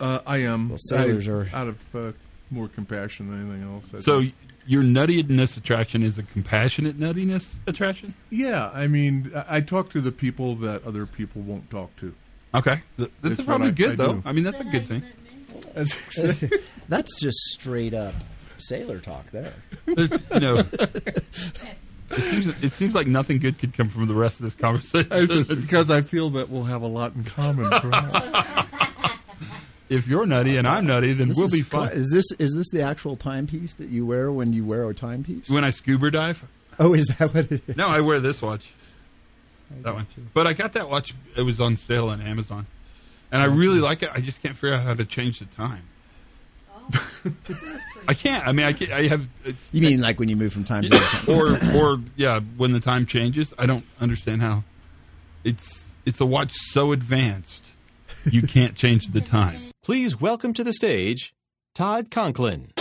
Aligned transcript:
Uh, 0.00 0.18
I 0.26 0.38
am. 0.38 0.68
Well, 0.70 0.78
sailors 0.78 1.26
I- 1.26 1.30
are- 1.30 1.50
out 1.52 1.68
of 1.68 1.78
uh, 1.94 2.12
more 2.50 2.68
compassion 2.68 3.30
than 3.30 3.50
anything 3.50 3.72
else. 3.74 3.84
I 3.94 3.98
So 4.00 4.20
think. 4.20 4.34
your 4.66 4.82
nuttiness 4.82 5.56
attraction 5.56 6.02
is 6.02 6.18
a 6.18 6.22
compassionate 6.22 6.98
nuttiness 6.98 7.54
attraction. 7.66 8.14
yeah, 8.30 8.70
I 8.74 8.86
mean, 8.86 9.32
I, 9.34 9.56
I 9.56 9.60
talk 9.60 9.90
to 9.90 10.00
the 10.00 10.12
people 10.12 10.54
that 10.56 10.84
other 10.86 11.06
people 11.06 11.42
won't 11.42 11.70
talk 11.70 11.94
to. 11.96 12.14
Okay, 12.54 12.80
Th- 12.96 13.10
that's 13.22 13.36
That's 13.38 13.46
probably 13.46 13.68
I- 13.68 13.72
good 13.72 13.92
I 13.92 13.96
though. 13.96 14.12
do. 14.14 14.22
I 14.24 14.32
mean, 14.32 14.44
that's 14.44 14.60
a 14.60 14.64
good 14.64 14.86
thing. 14.88 15.02
That's 15.74 15.96
That's 16.88 17.20
just 17.20 17.36
straight 17.52 17.94
up 17.94 18.14
sailor 18.58 18.98
talk 19.00 19.30
there. 19.32 19.54
There's, 19.86 20.10
you 20.10 20.40
know, 20.40 20.56
it 20.70 21.24
seems 22.10 22.46
it 22.62 22.72
seems 22.72 22.94
like 22.94 23.06
nothing 23.06 23.38
good 23.38 23.58
could 23.58 23.74
come 23.74 23.88
from 23.88 24.06
the 24.06 24.14
rest 24.14 24.38
of 24.38 24.44
this 24.44 24.54
conversation. 24.54 25.44
because 25.44 25.90
I 25.90 26.02
feel 26.02 26.30
that 26.30 26.48
we'll 26.50 26.64
have 26.64 26.82
a 26.82 26.86
lot 26.86 27.14
in 27.14 27.24
common. 27.24 27.68
Perhaps. 27.70 28.70
if 29.88 30.06
you're 30.06 30.26
nutty 30.26 30.56
and 30.56 30.66
I'm 30.66 30.86
nutty, 30.86 31.12
then 31.12 31.28
This 31.28 31.36
we'll 31.36 31.48
be 31.48 31.62
co- 31.62 31.86
fine. 31.86 31.92
Is 31.92 32.10
this 32.10 32.24
is 32.38 32.54
this 32.54 32.68
the 32.70 32.82
actual 32.82 33.16
timepiece 33.16 33.74
that 33.74 33.88
you 33.88 34.04
wear 34.06 34.30
when 34.32 34.52
you 34.52 34.64
wear 34.64 34.88
a 34.88 34.94
timepiece? 34.94 35.48
When 35.50 35.64
I 35.64 35.70
scuba 35.70 36.10
dive, 36.10 36.44
Oh, 36.78 36.92
is 36.94 37.06
that 37.18 37.32
what 37.34 37.50
it 37.52 37.62
is? 37.68 37.76
no, 37.76 37.86
I 37.86 38.00
wear 38.00 38.20
this 38.20 38.42
watch. 38.42 38.68
That 39.82 39.94
one, 39.94 40.06
Too. 40.14 40.22
but 40.32 40.46
I 40.46 40.52
got 40.52 40.74
that 40.74 40.88
watch. 40.88 41.12
It 41.36 41.42
was 41.42 41.58
on 41.60 41.76
sale 41.76 42.08
on 42.08 42.20
Amazon, 42.20 42.66
and 43.32 43.42
I 43.42 43.46
really 43.46 43.80
like 43.80 44.02
it. 44.02 44.10
I 44.12 44.20
just 44.20 44.40
can't 44.42 44.54
figure 44.54 44.74
out 44.74 44.82
how 44.84 44.94
to 44.94 45.04
change 45.04 45.40
the 45.40 45.46
time. 45.46 45.82
Oh. 46.72 47.02
I 48.08 48.14
can't. 48.14 48.46
I 48.46 48.52
mean, 48.52 48.64
I 48.64 48.72
can't, 48.72 48.92
I 48.92 49.08
have. 49.08 49.26
You 49.72 49.82
mean 49.82 50.00
like 50.00 50.20
when 50.20 50.28
you 50.28 50.36
move 50.36 50.52
from 50.52 50.62
time 50.62 50.86
zone 50.86 51.00
to 51.00 51.04
time? 51.06 51.28
or 51.28 51.58
or 51.76 51.98
yeah, 52.14 52.38
when 52.56 52.72
the 52.72 52.78
time 52.80 53.06
changes, 53.06 53.52
I 53.58 53.66
don't 53.66 53.84
understand 54.00 54.40
how. 54.42 54.62
It's 55.42 55.84
it's 56.04 56.20
a 56.20 56.26
watch 56.26 56.52
so 56.54 56.92
advanced, 56.92 57.62
you 58.30 58.42
can't 58.42 58.76
change 58.76 59.08
the 59.08 59.20
time. 59.20 59.65
Please 59.86 60.20
welcome 60.20 60.52
to 60.54 60.64
the 60.64 60.72
stage 60.72 61.32
Todd 61.72 62.10
Conklin. 62.10 62.72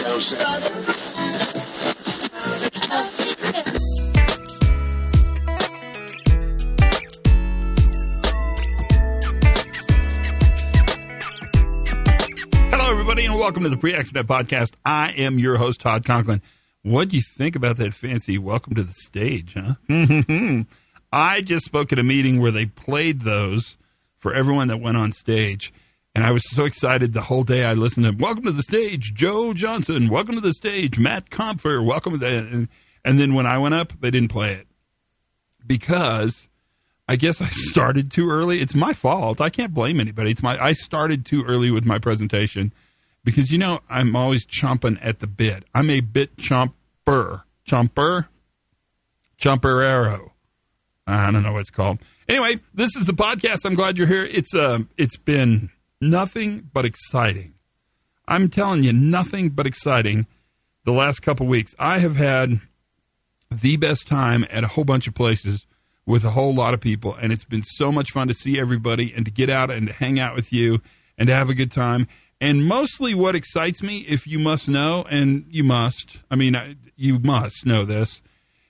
Hello, 12.71 12.89
everybody, 12.89 13.25
and 13.25 13.35
welcome 13.35 13.61
to 13.61 13.69
the 13.69 13.77
Pre-Accident 13.79 14.27
Podcast. 14.27 14.71
I 14.83 15.11
am 15.11 15.37
your 15.37 15.57
host, 15.57 15.81
Todd 15.81 16.05
Conklin. 16.05 16.41
What 16.81 17.09
do 17.09 17.17
you 17.17 17.23
think 17.37 17.55
about 17.55 17.77
that 17.77 17.93
fancy 17.93 18.39
welcome 18.39 18.73
to 18.73 18.83
the 18.83 18.93
stage, 18.93 19.53
huh? 19.55 19.75
I 21.13 21.41
just 21.41 21.65
spoke 21.65 21.93
at 21.93 21.99
a 21.99 22.03
meeting 22.03 22.41
where 22.41 22.49
they 22.49 22.65
played 22.65 23.21
those 23.21 23.77
for 24.17 24.33
everyone 24.33 24.69
that 24.69 24.81
went 24.81 24.97
on 24.97 25.11
stage. 25.11 25.71
And 26.15 26.23
I 26.25 26.31
was 26.31 26.49
so 26.49 26.63
excited 26.63 27.11
the 27.11 27.21
whole 27.21 27.43
day 27.43 27.65
I 27.65 27.73
listened 27.73 28.05
to 28.05 28.11
Welcome 28.11 28.45
to 28.45 28.53
the 28.53 28.63
stage, 28.63 29.13
Joe 29.13 29.53
Johnson. 29.53 30.07
Welcome 30.07 30.35
to 30.35 30.41
the 30.41 30.53
stage, 30.53 30.97
Matt 30.97 31.29
Comfer. 31.29 31.85
Welcome 31.85 32.13
to 32.13 32.17
the. 32.17 32.37
And, 32.37 32.69
and 33.03 33.19
then 33.19 33.33
when 33.33 33.45
I 33.45 33.57
went 33.57 33.75
up, 33.75 33.91
they 33.99 34.11
didn't 34.11 34.31
play 34.31 34.53
it 34.53 34.65
because 35.67 36.47
I 37.05 37.17
guess 37.17 37.41
I 37.41 37.49
started 37.51 38.11
too 38.11 38.29
early. 38.29 38.61
It's 38.61 38.73
my 38.73 38.93
fault. 38.93 39.41
I 39.41 39.49
can't 39.49 39.73
blame 39.73 39.99
anybody. 39.99 40.31
It's 40.31 40.41
my 40.41 40.57
I 40.57 40.71
started 40.71 41.25
too 41.25 41.43
early 41.43 41.69
with 41.69 41.83
my 41.83 41.99
presentation 41.99 42.73
because 43.25 43.51
you 43.51 43.57
know 43.57 43.81
I'm 43.89 44.15
always 44.15 44.45
chomping 44.45 44.97
at 45.01 45.19
the 45.19 45.27
bit. 45.27 45.65
I'm 45.73 45.89
a 45.89 45.99
bit 45.99 46.37
chomper, 46.37 47.43
chomper, 47.67 48.27
chomperero. 49.37 50.29
I 51.05 51.29
don't 51.29 51.43
know 51.43 51.51
what 51.51 51.59
it's 51.59 51.69
called. 51.69 51.99
Anyway, 52.29 52.61
this 52.73 52.95
is 52.95 53.05
the 53.05 53.13
podcast. 53.13 53.65
I'm 53.65 53.75
glad 53.75 53.97
you're 53.97 54.07
here. 54.07 54.25
It's 54.25 54.55
uh, 54.55 54.79
it's 54.97 55.17
been 55.17 55.71
nothing 56.01 56.69
but 56.73 56.85
exciting. 56.85 57.53
I'm 58.27 58.49
telling 58.49 58.83
you, 58.83 58.93
nothing 58.93 59.49
but 59.49 59.67
exciting. 59.67 60.27
The 60.85 60.91
last 60.91 61.21
couple 61.21 61.47
weeks, 61.47 61.73
I 61.79 61.99
have 61.99 62.15
had 62.15 62.59
the 63.51 63.77
best 63.77 64.07
time 64.07 64.45
at 64.49 64.63
a 64.63 64.67
whole 64.67 64.83
bunch 64.83 65.07
of 65.07 65.13
places 65.13 65.65
with 66.05 66.23
a 66.23 66.31
whole 66.31 66.53
lot 66.53 66.73
of 66.73 66.81
people, 66.81 67.15
and 67.15 67.31
it's 67.31 67.43
been 67.43 67.63
so 67.63 67.91
much 67.91 68.11
fun 68.11 68.27
to 68.27 68.33
see 68.33 68.59
everybody 68.59 69.13
and 69.15 69.25
to 69.25 69.31
get 69.31 69.49
out 69.49 69.71
and 69.71 69.87
to 69.87 69.93
hang 69.93 70.19
out 70.19 70.35
with 70.35 70.53
you 70.53 70.79
and 71.17 71.27
to 71.27 71.33
have 71.33 71.49
a 71.49 71.55
good 71.55 71.71
time. 71.71 72.07
And 72.39 72.65
mostly, 72.65 73.13
what 73.13 73.35
excites 73.35 73.81
me, 73.81 73.99
if 74.07 74.27
you 74.27 74.37
must 74.37 74.67
know, 74.67 75.05
and 75.09 75.45
you 75.49 75.63
must, 75.63 76.17
I 76.29 76.35
mean, 76.35 76.77
you 76.95 77.17
must 77.19 77.65
know 77.65 77.85
this, 77.85 78.21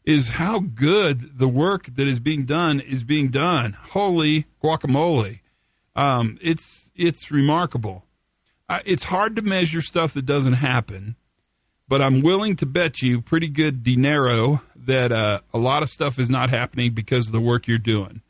is 0.06 0.30
how 0.30 0.60
good 0.60 1.40
the 1.40 1.48
work 1.48 1.88
that 1.96 2.08
is 2.08 2.20
being 2.20 2.46
done 2.46 2.80
is 2.80 3.04
being 3.04 3.30
done. 3.30 3.74
Holy 3.74 4.46
guacamole! 4.64 5.40
Um, 5.96 6.38
it's 6.42 6.85
it's 6.96 7.32
remarkable. 7.32 8.04
Uh, 8.68 8.80
it's 8.86 9.04
hard 9.04 9.36
to 9.36 9.42
measure 9.42 9.82
stuff 9.82 10.14
that 10.14 10.26
doesn't 10.26 10.54
happen 10.54 11.16
but 11.88 12.02
I'm 12.02 12.22
willing 12.22 12.56
to 12.58 12.66
bet 12.66 13.02
you 13.02 13.22
pretty 13.22 13.48
good 13.48 13.84
dinero 13.84 14.62
that 14.76 15.12
uh, 15.12 15.42
a 15.54 15.58
lot 15.58 15.84
of 15.84 15.90
stuff 15.90 16.20
is 16.20 16.30
not 16.30 16.50
happening 16.50 16.94
because 16.94 17.28
of 17.28 17.32
the 17.32 17.40
work 17.40 17.68
you're 17.68 17.78
doing. 17.78 18.22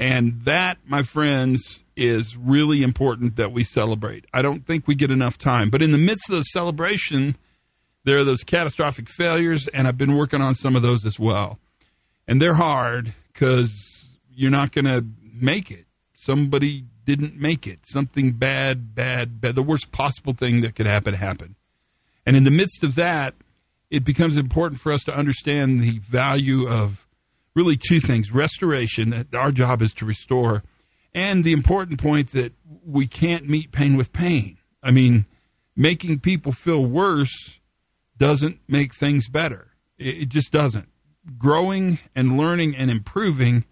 And 0.00 0.42
that, 0.44 0.78
my 0.84 1.02
friends, 1.02 1.84
is 1.96 2.36
really 2.36 2.82
important 2.82 3.36
that 3.36 3.52
we 3.52 3.64
celebrate. 3.64 4.26
I 4.32 4.42
don't 4.42 4.64
think 4.64 4.86
we 4.86 4.94
get 4.94 5.10
enough 5.10 5.38
time. 5.38 5.70
But 5.70 5.82
in 5.82 5.90
the 5.90 5.98
midst 5.98 6.30
of 6.30 6.38
the 6.38 6.44
celebration, 6.44 7.36
there 8.04 8.18
are 8.18 8.24
those 8.24 8.44
catastrophic 8.44 9.08
failures, 9.08 9.68
and 9.68 9.88
I've 9.88 9.98
been 9.98 10.16
working 10.16 10.40
on 10.40 10.54
some 10.54 10.76
of 10.76 10.82
those 10.82 11.04
as 11.04 11.18
well. 11.18 11.58
And 12.28 12.40
they're 12.40 12.54
hard 12.54 13.14
because 13.32 14.06
you're 14.30 14.52
not 14.52 14.72
going 14.72 14.84
to 14.84 15.04
make 15.20 15.70
it. 15.70 15.86
Somebody 16.14 16.84
didn't 17.08 17.36
make 17.36 17.66
it. 17.66 17.80
Something 17.86 18.32
bad, 18.32 18.94
bad, 18.94 19.40
bad. 19.40 19.54
The 19.54 19.62
worst 19.62 19.90
possible 19.92 20.34
thing 20.34 20.60
that 20.60 20.74
could 20.76 20.84
happen 20.84 21.14
happened. 21.14 21.54
And 22.26 22.36
in 22.36 22.44
the 22.44 22.50
midst 22.50 22.84
of 22.84 22.96
that, 22.96 23.34
it 23.90 24.04
becomes 24.04 24.36
important 24.36 24.82
for 24.82 24.92
us 24.92 25.04
to 25.04 25.16
understand 25.16 25.80
the 25.80 26.00
value 26.00 26.68
of 26.68 27.06
really 27.54 27.78
two 27.78 27.98
things 27.98 28.30
restoration, 28.30 29.08
that 29.08 29.34
our 29.34 29.50
job 29.50 29.80
is 29.80 29.94
to 29.94 30.04
restore, 30.04 30.62
and 31.14 31.44
the 31.44 31.52
important 31.54 31.98
point 31.98 32.32
that 32.32 32.52
we 32.84 33.06
can't 33.06 33.48
meet 33.48 33.72
pain 33.72 33.96
with 33.96 34.12
pain. 34.12 34.58
I 34.82 34.90
mean, 34.90 35.24
making 35.74 36.20
people 36.20 36.52
feel 36.52 36.84
worse 36.84 37.58
doesn't 38.18 38.60
make 38.68 38.94
things 38.94 39.28
better. 39.28 39.68
It, 39.96 40.18
it 40.18 40.28
just 40.28 40.52
doesn't. 40.52 40.90
Growing 41.38 42.00
and 42.14 42.38
learning 42.38 42.76
and 42.76 42.90
improving 42.90 43.64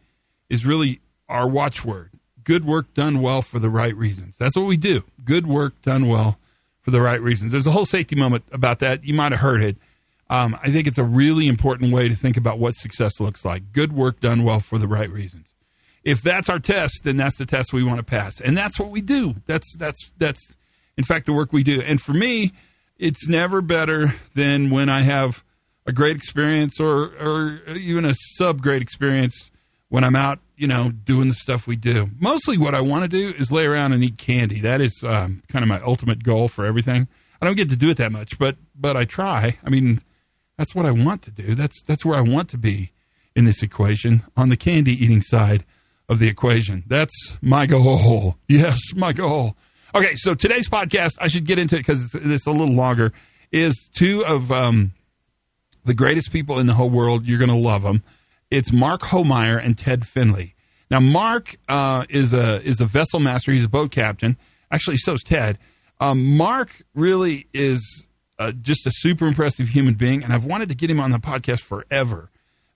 is 0.48 0.64
really 0.64 1.02
our 1.28 1.46
watchword. 1.46 2.12
Good 2.46 2.64
work 2.64 2.94
done 2.94 3.20
well 3.20 3.42
for 3.42 3.58
the 3.58 3.68
right 3.68 3.94
reasons. 3.96 4.36
That's 4.38 4.54
what 4.54 4.66
we 4.66 4.76
do. 4.76 5.02
Good 5.24 5.48
work 5.48 5.82
done 5.82 6.06
well 6.06 6.38
for 6.80 6.92
the 6.92 7.00
right 7.00 7.20
reasons. 7.20 7.50
There's 7.50 7.66
a 7.66 7.72
whole 7.72 7.84
safety 7.84 8.14
moment 8.14 8.44
about 8.52 8.78
that. 8.78 9.04
You 9.04 9.14
might 9.14 9.32
have 9.32 9.40
heard 9.40 9.64
it. 9.64 9.76
Um, 10.30 10.56
I 10.62 10.70
think 10.70 10.86
it's 10.86 10.96
a 10.96 11.04
really 11.04 11.48
important 11.48 11.92
way 11.92 12.08
to 12.08 12.14
think 12.14 12.36
about 12.36 12.60
what 12.60 12.76
success 12.76 13.18
looks 13.18 13.44
like. 13.44 13.72
Good 13.72 13.92
work 13.92 14.20
done 14.20 14.44
well 14.44 14.60
for 14.60 14.78
the 14.78 14.86
right 14.86 15.10
reasons. 15.10 15.48
If 16.04 16.22
that's 16.22 16.48
our 16.48 16.60
test, 16.60 17.00
then 17.02 17.16
that's 17.16 17.36
the 17.36 17.46
test 17.46 17.72
we 17.72 17.82
want 17.82 17.98
to 17.98 18.04
pass, 18.04 18.40
and 18.40 18.56
that's 18.56 18.78
what 18.78 18.90
we 18.90 19.00
do. 19.00 19.34
That's 19.46 19.66
that's 19.76 19.98
that's 20.18 20.54
in 20.96 21.02
fact 21.02 21.26
the 21.26 21.32
work 21.32 21.52
we 21.52 21.64
do. 21.64 21.82
And 21.82 22.00
for 22.00 22.12
me, 22.12 22.52
it's 22.96 23.26
never 23.26 23.60
better 23.60 24.14
than 24.36 24.70
when 24.70 24.88
I 24.88 25.02
have 25.02 25.42
a 25.84 25.90
great 25.90 26.16
experience 26.16 26.78
or 26.78 27.06
or 27.18 27.60
even 27.70 28.04
a 28.04 28.14
sub 28.36 28.62
great 28.62 28.82
experience 28.82 29.50
when 29.88 30.04
I'm 30.04 30.16
out, 30.16 30.40
you 30.56 30.66
know, 30.66 30.90
doing 30.90 31.28
the 31.28 31.34
stuff 31.34 31.66
we 31.66 31.76
do. 31.76 32.10
Mostly 32.18 32.58
what 32.58 32.74
I 32.74 32.80
want 32.80 33.02
to 33.02 33.08
do 33.08 33.34
is 33.38 33.52
lay 33.52 33.64
around 33.64 33.92
and 33.92 34.02
eat 34.02 34.18
candy. 34.18 34.60
That 34.60 34.80
is 34.80 35.02
um, 35.06 35.42
kind 35.48 35.62
of 35.62 35.68
my 35.68 35.80
ultimate 35.80 36.24
goal 36.24 36.48
for 36.48 36.66
everything. 36.66 37.08
I 37.40 37.46
don't 37.46 37.56
get 37.56 37.68
to 37.70 37.76
do 37.76 37.90
it 37.90 37.98
that 37.98 38.12
much, 38.12 38.38
but 38.38 38.56
but 38.74 38.96
I 38.96 39.04
try. 39.04 39.58
I 39.64 39.70
mean, 39.70 40.00
that's 40.56 40.74
what 40.74 40.86
I 40.86 40.90
want 40.90 41.22
to 41.22 41.30
do. 41.30 41.54
That's 41.54 41.80
that's 41.86 42.04
where 42.04 42.16
I 42.16 42.22
want 42.22 42.48
to 42.50 42.58
be 42.58 42.92
in 43.34 43.44
this 43.44 43.62
equation 43.62 44.24
on 44.36 44.48
the 44.48 44.56
candy 44.56 44.92
eating 44.92 45.22
side 45.22 45.64
of 46.08 46.18
the 46.18 46.28
equation. 46.28 46.84
That's 46.86 47.32
my 47.40 47.66
goal. 47.66 48.36
Yes, 48.48 48.78
my 48.94 49.12
goal. 49.12 49.56
Okay, 49.94 50.14
so 50.16 50.34
today's 50.34 50.68
podcast, 50.68 51.12
I 51.20 51.28
should 51.28 51.46
get 51.46 51.58
into 51.58 51.76
it 51.76 51.80
because 51.80 52.14
it's, 52.14 52.46
a 52.46 52.50
little 52.50 52.74
longer. 52.74 53.12
Is 53.52 53.88
two 53.96 54.24
of 54.24 54.50
um, 54.50 54.92
the 55.84 55.94
greatest 55.94 56.32
people 56.32 56.58
in 56.58 56.66
the 56.66 56.74
whole 56.74 56.90
world. 56.90 57.26
You're 57.26 57.38
going 57.38 57.50
to 57.50 57.56
love 57.56 57.82
them. 57.82 58.02
It's 58.56 58.72
Mark 58.72 59.02
Homeyer 59.02 59.62
and 59.62 59.76
Ted 59.76 60.08
Finley. 60.08 60.54
Now, 60.90 60.98
Mark 60.98 61.58
uh, 61.68 62.06
is 62.08 62.32
a 62.32 62.62
is 62.62 62.80
a 62.80 62.86
vessel 62.86 63.20
master. 63.20 63.52
He's 63.52 63.64
a 63.64 63.68
boat 63.68 63.90
captain. 63.90 64.38
Actually, 64.70 64.96
so 64.96 65.12
is 65.12 65.22
Ted. 65.22 65.58
Um, 66.00 66.38
Mark 66.38 66.82
really 66.94 67.48
is 67.52 68.06
uh, 68.38 68.52
just 68.52 68.86
a 68.86 68.90
super 68.94 69.26
impressive 69.26 69.68
human 69.68 69.92
being, 69.92 70.24
and 70.24 70.32
I've 70.32 70.46
wanted 70.46 70.70
to 70.70 70.74
get 70.74 70.90
him 70.90 71.00
on 71.00 71.10
the 71.10 71.18
podcast 71.18 71.60
forever, 71.60 72.30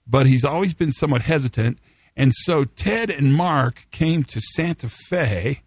but 0.05 0.27
he's 0.27 0.45
always 0.45 0.75
been 0.75 0.91
somewhat 0.91 1.23
hesitant. 1.23 1.79
And 2.15 2.31
so 2.31 2.63
Ted 2.63 3.09
and 3.09 3.33
Mark 3.33 3.87
came 3.89 4.23
to 4.25 4.39
Santa 4.39 4.87
Fe 4.87 5.63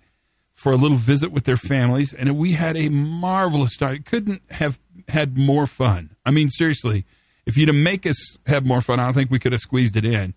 for 0.52 0.70
a 0.70 0.76
little 0.76 0.96
visit 0.96 1.32
with 1.32 1.43
their 1.43 1.56
families, 1.56 2.14
and 2.14 2.38
we 2.38 2.52
had 2.52 2.76
a 2.76 2.88
marvelous 2.88 3.76
time. 3.76 4.05
Couldn't 4.05 4.43
have 4.50 4.78
had 5.08 5.37
more 5.37 5.66
fun. 5.66 6.14
I 6.25 6.31
mean, 6.31 6.50
seriously, 6.50 7.05
if 7.46 7.56
you'd 7.56 7.69
have 7.69 7.76
make 7.76 8.06
us 8.06 8.37
have 8.46 8.64
more 8.64 8.81
fun, 8.81 9.00
I 9.00 9.05
don't 9.05 9.14
think 9.14 9.31
we 9.31 9.38
could 9.38 9.52
have 9.52 9.61
squeezed 9.61 9.96
it 9.96 10.05
in. 10.05 10.35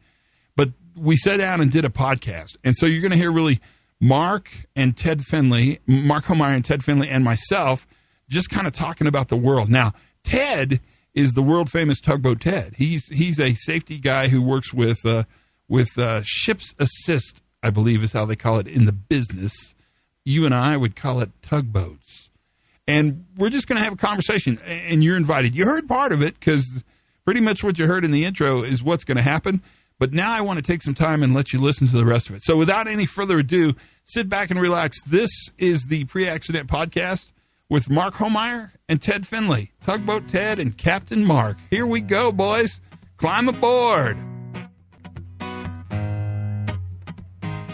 But 0.56 0.69
we 0.95 1.15
sat 1.15 1.38
down 1.38 1.62
and 1.62 1.71
did 1.71 1.86
a 1.86 1.89
podcast, 1.89 2.57
and 2.63 2.75
so 2.75 2.86
you're 2.86 3.01
going 3.01 3.12
to 3.12 3.18
hear 3.18 3.31
really 3.31 3.59
Mark 4.00 4.50
and 4.75 4.95
Ted 4.95 5.21
Finley, 5.24 5.80
Mark 5.86 6.25
Homeyer 6.25 6.56
and 6.56 6.65
Ted 6.65 6.83
Finley, 6.83 7.09
and 7.09 7.24
myself, 7.24 7.88
just 8.30 8.50
kind 8.50 8.68
of 8.68 8.74
talking 8.74 9.07
about 9.07 9.30
the 9.30 9.38
world. 9.38 9.69
Now, 9.69 9.94
Ted 10.24 10.81
is 11.13 11.33
the 11.33 11.42
world 11.42 11.71
famous 11.71 12.00
tugboat 12.00 12.42
Ted. 12.42 12.75
He's 12.77 13.07
he's 13.07 13.39
a 13.39 13.56
safety 13.56 13.98
guy 13.98 14.27
who 14.27 14.42
works 14.42 14.74
with 14.74 15.03
uh, 15.06 15.24
with 15.68 15.98
uh, 15.98 16.21
ships 16.24 16.74
assist, 16.80 17.42
I 17.63 17.69
believe 17.69 18.03
is 18.03 18.13
how 18.13 18.25
they 18.25 18.36
call 18.36 18.60
it 18.60 18.68
in 18.68 18.86
the 18.86 18.92
business. 18.92 19.74
You 20.25 20.45
and 20.45 20.53
I 20.53 20.77
would 20.77 20.95
call 20.95 21.21
it 21.21 21.31
tugboats, 21.42 22.30
and 22.88 23.25
we're 23.36 23.50
just 23.50 23.68
going 23.68 23.77
to 23.77 23.83
have 23.83 23.94
a 23.94 23.98
conversation. 23.98 24.60
And 24.60 25.03
you're 25.03 25.18
invited. 25.18 25.56
You 25.56 25.65
heard 25.65 25.88
part 25.88 26.12
of 26.12 26.21
it 26.21 26.39
because 26.39 26.83
pretty 27.27 27.41
much 27.41 27.62
what 27.62 27.77
you 27.77 27.85
heard 27.85 28.06
in 28.06 28.12
the 28.12 28.24
intro 28.24 28.63
is 28.63 28.81
what's 28.81 29.03
going 29.03 29.18
to 29.18 29.21
happen. 29.21 29.62
But 30.00 30.13
now 30.13 30.31
I 30.31 30.39
want 30.39 30.59
to 30.59 30.63
take 30.63 30.81
some 30.81 30.95
time 30.95 31.24
and 31.24 31.33
let 31.33 31.51
you 31.51 31.59
listen 31.59 31.85
to 31.89 31.97
the 31.97 32.06
rest 32.06 32.29
of 32.29 32.35
it. 32.35 32.44
So 32.45 32.56
without 32.56 32.88
any 32.88 33.06
further 33.06 33.39
ado, 33.39 33.75
sit 34.06 34.29
back 34.29 34.50
and 34.50 34.62
relax. 34.62 35.01
This 35.01 35.29
is 35.57 35.88
the 35.88 36.06
pre-accident 36.06 36.69
podcast 36.69 37.25
with 37.68 37.89
Mark 37.89 38.13
Homeyer 38.13 38.71
and 38.88 39.01
Ted 39.01 39.27
Finley, 39.27 39.74
Tugboat 39.85 40.29
Ted 40.29 40.57
and 40.57 40.77
Captain 40.77 41.25
Mark. 41.25 41.57
Here 41.69 41.85
we 41.85 42.00
go, 42.00 42.31
boys. 42.31 42.79
Climb 43.18 43.50
aboard. 43.50 44.18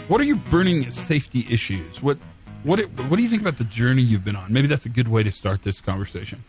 What 0.08 0.20
are 0.20 0.24
your 0.24 0.34
burning 0.50 0.90
safety 0.90 1.46
issues? 1.48 2.02
What 2.02 2.18
what 2.64 2.80
what 2.80 3.16
do 3.16 3.22
you 3.22 3.28
think 3.28 3.42
about 3.42 3.58
the 3.58 3.64
journey 3.64 4.02
you've 4.02 4.24
been 4.24 4.34
on? 4.34 4.52
Maybe 4.52 4.66
that's 4.66 4.86
a 4.86 4.90
good 4.90 5.06
way 5.06 5.22
to 5.22 5.30
start 5.30 5.62
this 5.62 5.80
conversation. 5.80 6.42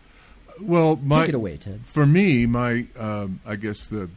Well, 0.61 0.97
my, 0.97 1.21
Take 1.21 1.29
it 1.29 1.35
away, 1.35 1.57
Ted. 1.57 1.85
For 1.85 2.05
me, 2.05 2.45
my 2.45 2.85
um, 2.97 3.39
I 3.45 3.55
guess 3.55 3.87
the 3.87 4.09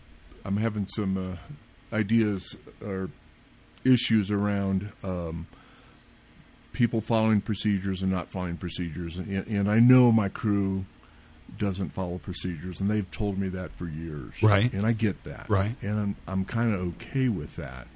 I'm 0.45 0.57
having 0.57 0.87
some 0.89 1.17
uh, 1.17 1.97
ideas 1.97 2.57
or 2.85 3.11
issues 3.85 4.31
around 4.31 4.91
um, 5.03 5.47
people 6.73 7.01
following 7.01 7.41
procedures 7.41 8.03
and 8.03 8.13
not 8.13 8.31
following 8.31 8.57
procedures, 8.57 9.17
and, 9.17 9.47
and 9.47 9.71
I 9.71 9.81
know 9.81 10.13
my 10.13 10.29
crew 10.29 10.85
doesn't 11.57 11.91
follow 11.91 12.19
procedures, 12.19 12.81
and 12.81 12.91
they've 12.91 13.11
told 13.11 13.39
me 13.39 13.49
that 13.49 13.73
for 13.73 13.87
years. 13.87 14.35
Right. 14.43 14.73
and 14.73 14.87
I 14.87 14.93
get 14.93 15.25
that. 15.25 15.49
Right. 15.49 15.75
and 15.83 15.99
I'm 15.99 16.17
I'm 16.27 16.45
kind 16.45 16.75
of 16.75 16.81
okay 16.81 17.29
with 17.29 17.57
that. 17.57 17.87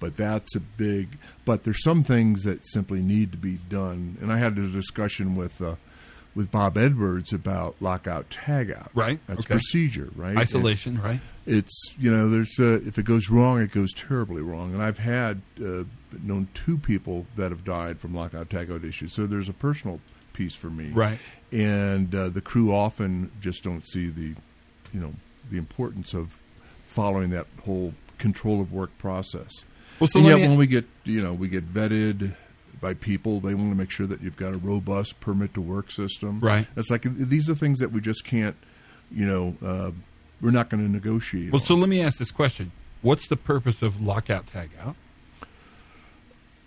But 0.00 0.16
that's 0.16 0.54
a 0.56 0.60
big. 0.60 1.16
But 1.44 1.64
there's 1.64 1.82
some 1.82 2.02
things 2.02 2.42
that 2.42 2.66
simply 2.66 3.00
need 3.00 3.32
to 3.32 3.38
be 3.38 3.58
done, 3.68 4.18
and 4.20 4.32
I 4.32 4.38
had 4.38 4.58
a 4.58 4.68
discussion 4.68 5.36
with. 5.36 5.60
Uh, 5.62 5.76
with 6.34 6.50
Bob 6.50 6.76
Edwards 6.76 7.32
about 7.32 7.76
lockout 7.80 8.28
tagout. 8.30 8.88
Right, 8.94 9.20
That's 9.26 9.40
okay. 9.40 9.54
procedure, 9.54 10.08
right? 10.16 10.36
Isolation, 10.36 11.00
right? 11.00 11.20
it's 11.46 11.78
you 11.98 12.10
know 12.10 12.30
there's 12.30 12.54
uh, 12.58 12.80
if 12.86 12.96
it 12.98 13.04
goes 13.04 13.28
wrong 13.28 13.60
it 13.60 13.70
goes 13.70 13.92
terribly 13.92 14.40
wrong 14.40 14.72
and 14.72 14.82
i've 14.82 14.96
had 14.96 15.42
uh, 15.62 15.84
known 16.22 16.48
two 16.54 16.78
people 16.78 17.26
that 17.36 17.50
have 17.50 17.62
died 17.66 18.00
from 18.00 18.14
lockout 18.14 18.48
tagout 18.48 18.82
issues 18.82 19.12
so 19.12 19.26
there's 19.26 19.50
a 19.50 19.52
personal 19.52 20.00
piece 20.32 20.54
for 20.54 20.70
me 20.70 20.88
Right. 20.88 21.18
and 21.52 22.14
uh, 22.14 22.30
the 22.30 22.40
crew 22.40 22.74
often 22.74 23.30
just 23.42 23.62
don't 23.62 23.86
see 23.86 24.08
the 24.08 24.34
you 24.94 25.00
know 25.00 25.12
the 25.50 25.58
importance 25.58 26.14
of 26.14 26.34
following 26.86 27.28
that 27.32 27.46
whole 27.66 27.92
control 28.16 28.62
of 28.62 28.72
work 28.72 28.96
process 28.96 29.50
Well, 30.00 30.06
so 30.08 30.20
and 30.20 30.28
yet 30.28 30.38
when 30.48 30.56
we 30.56 30.66
get 30.66 30.86
you 31.04 31.20
know 31.20 31.34
we 31.34 31.48
get 31.48 31.70
vetted 31.74 32.34
by 32.84 32.92
people 32.92 33.40
they 33.40 33.54
want 33.54 33.70
to 33.70 33.74
make 33.74 33.90
sure 33.90 34.06
that 34.06 34.20
you've 34.20 34.36
got 34.36 34.52
a 34.54 34.58
robust 34.58 35.18
permit 35.20 35.54
to 35.54 35.60
work 35.62 35.90
system 35.90 36.38
Right. 36.40 36.66
it's 36.76 36.90
like 36.90 37.02
these 37.34 37.48
are 37.48 37.54
things 37.54 37.78
that 37.78 37.90
we 37.92 38.00
just 38.02 38.24
can't 38.26 38.56
you 39.10 39.24
know 39.24 39.56
uh, 39.64 39.90
we're 40.42 40.50
not 40.50 40.68
going 40.68 40.84
to 40.84 40.90
negotiate 40.90 41.50
Well, 41.52 41.62
on. 41.62 41.66
so 41.66 41.74
let 41.74 41.88
me 41.88 42.02
ask 42.02 42.18
this 42.18 42.30
question: 42.30 42.72
What's 43.00 43.26
the 43.28 43.36
purpose 43.36 43.80
of 43.80 44.00
lockout 44.02 44.46
tagout? 44.46 44.96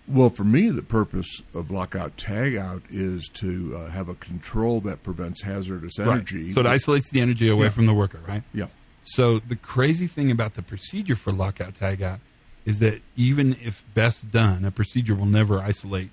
Well, 0.07 0.29
for 0.29 0.45
me, 0.45 0.69
the 0.69 0.81
purpose 0.81 1.27
of 1.53 1.69
lockout 1.69 2.15
tagout 2.17 2.81
is 2.89 3.29
to 3.35 3.75
uh, 3.77 3.89
have 3.91 4.07
a 4.07 4.15
control 4.15 4.79
that 4.81 5.03
prevents 5.03 5.43
hazardous 5.43 5.99
energy. 5.99 6.53
So 6.53 6.61
it 6.61 6.65
isolates 6.65 7.09
the 7.11 7.19
energy 7.19 7.49
away 7.49 7.65
Yeah. 7.65 7.71
from 7.71 7.85
the 7.87 7.93
worker, 7.93 8.21
right? 8.25 8.41
Yeah. 8.53 8.67
So 9.03 9.39
the 9.39 9.55
crazy 9.57 10.07
thing 10.07 10.31
about 10.31 10.53
the 10.55 10.61
procedure 10.61 11.15
for 11.17 11.31
lockout 11.33 11.73
tagout 11.75 12.19
is 12.67 12.79
that 12.79 13.01
even 13.15 13.57
if 13.63 13.83
best 13.95 14.29
done, 14.29 14.65
a 14.65 14.71
procedure 14.71 15.15
will 15.15 15.25
never 15.25 15.59
isolate, 15.59 16.11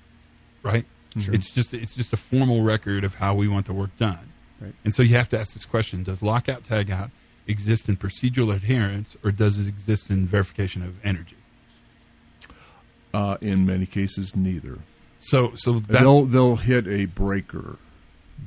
right? 0.62 0.86
It's 1.16 1.50
just 1.50 1.74
it's 1.74 1.94
just 1.94 2.12
a 2.12 2.16
formal 2.16 2.62
record 2.62 3.04
of 3.04 3.14
how 3.16 3.34
we 3.34 3.46
want 3.48 3.66
the 3.66 3.72
work 3.72 3.90
done. 3.98 4.32
Right. 4.60 4.74
And 4.84 4.94
so 4.94 5.02
you 5.02 5.14
have 5.16 5.28
to 5.30 5.38
ask 5.38 5.52
this 5.52 5.64
question: 5.64 6.04
Does 6.04 6.22
lockout 6.22 6.64
tagout 6.64 7.10
exist 7.46 7.88
in 7.88 7.96
procedural 7.96 8.54
adherence, 8.54 9.16
or 9.24 9.30
does 9.30 9.58
it 9.58 9.66
exist 9.66 10.10
in 10.10 10.26
verification 10.26 10.82
of 10.82 10.94
energy? 11.04 11.36
Uh, 13.12 13.36
in 13.40 13.64
many 13.66 13.86
cases, 13.86 14.34
neither. 14.34 14.78
So 15.20 15.52
so 15.56 15.80
that's 15.80 16.02
they'll 16.02 16.24
they'll 16.24 16.56
hit 16.56 16.86
a 16.86 17.04
breaker, 17.06 17.78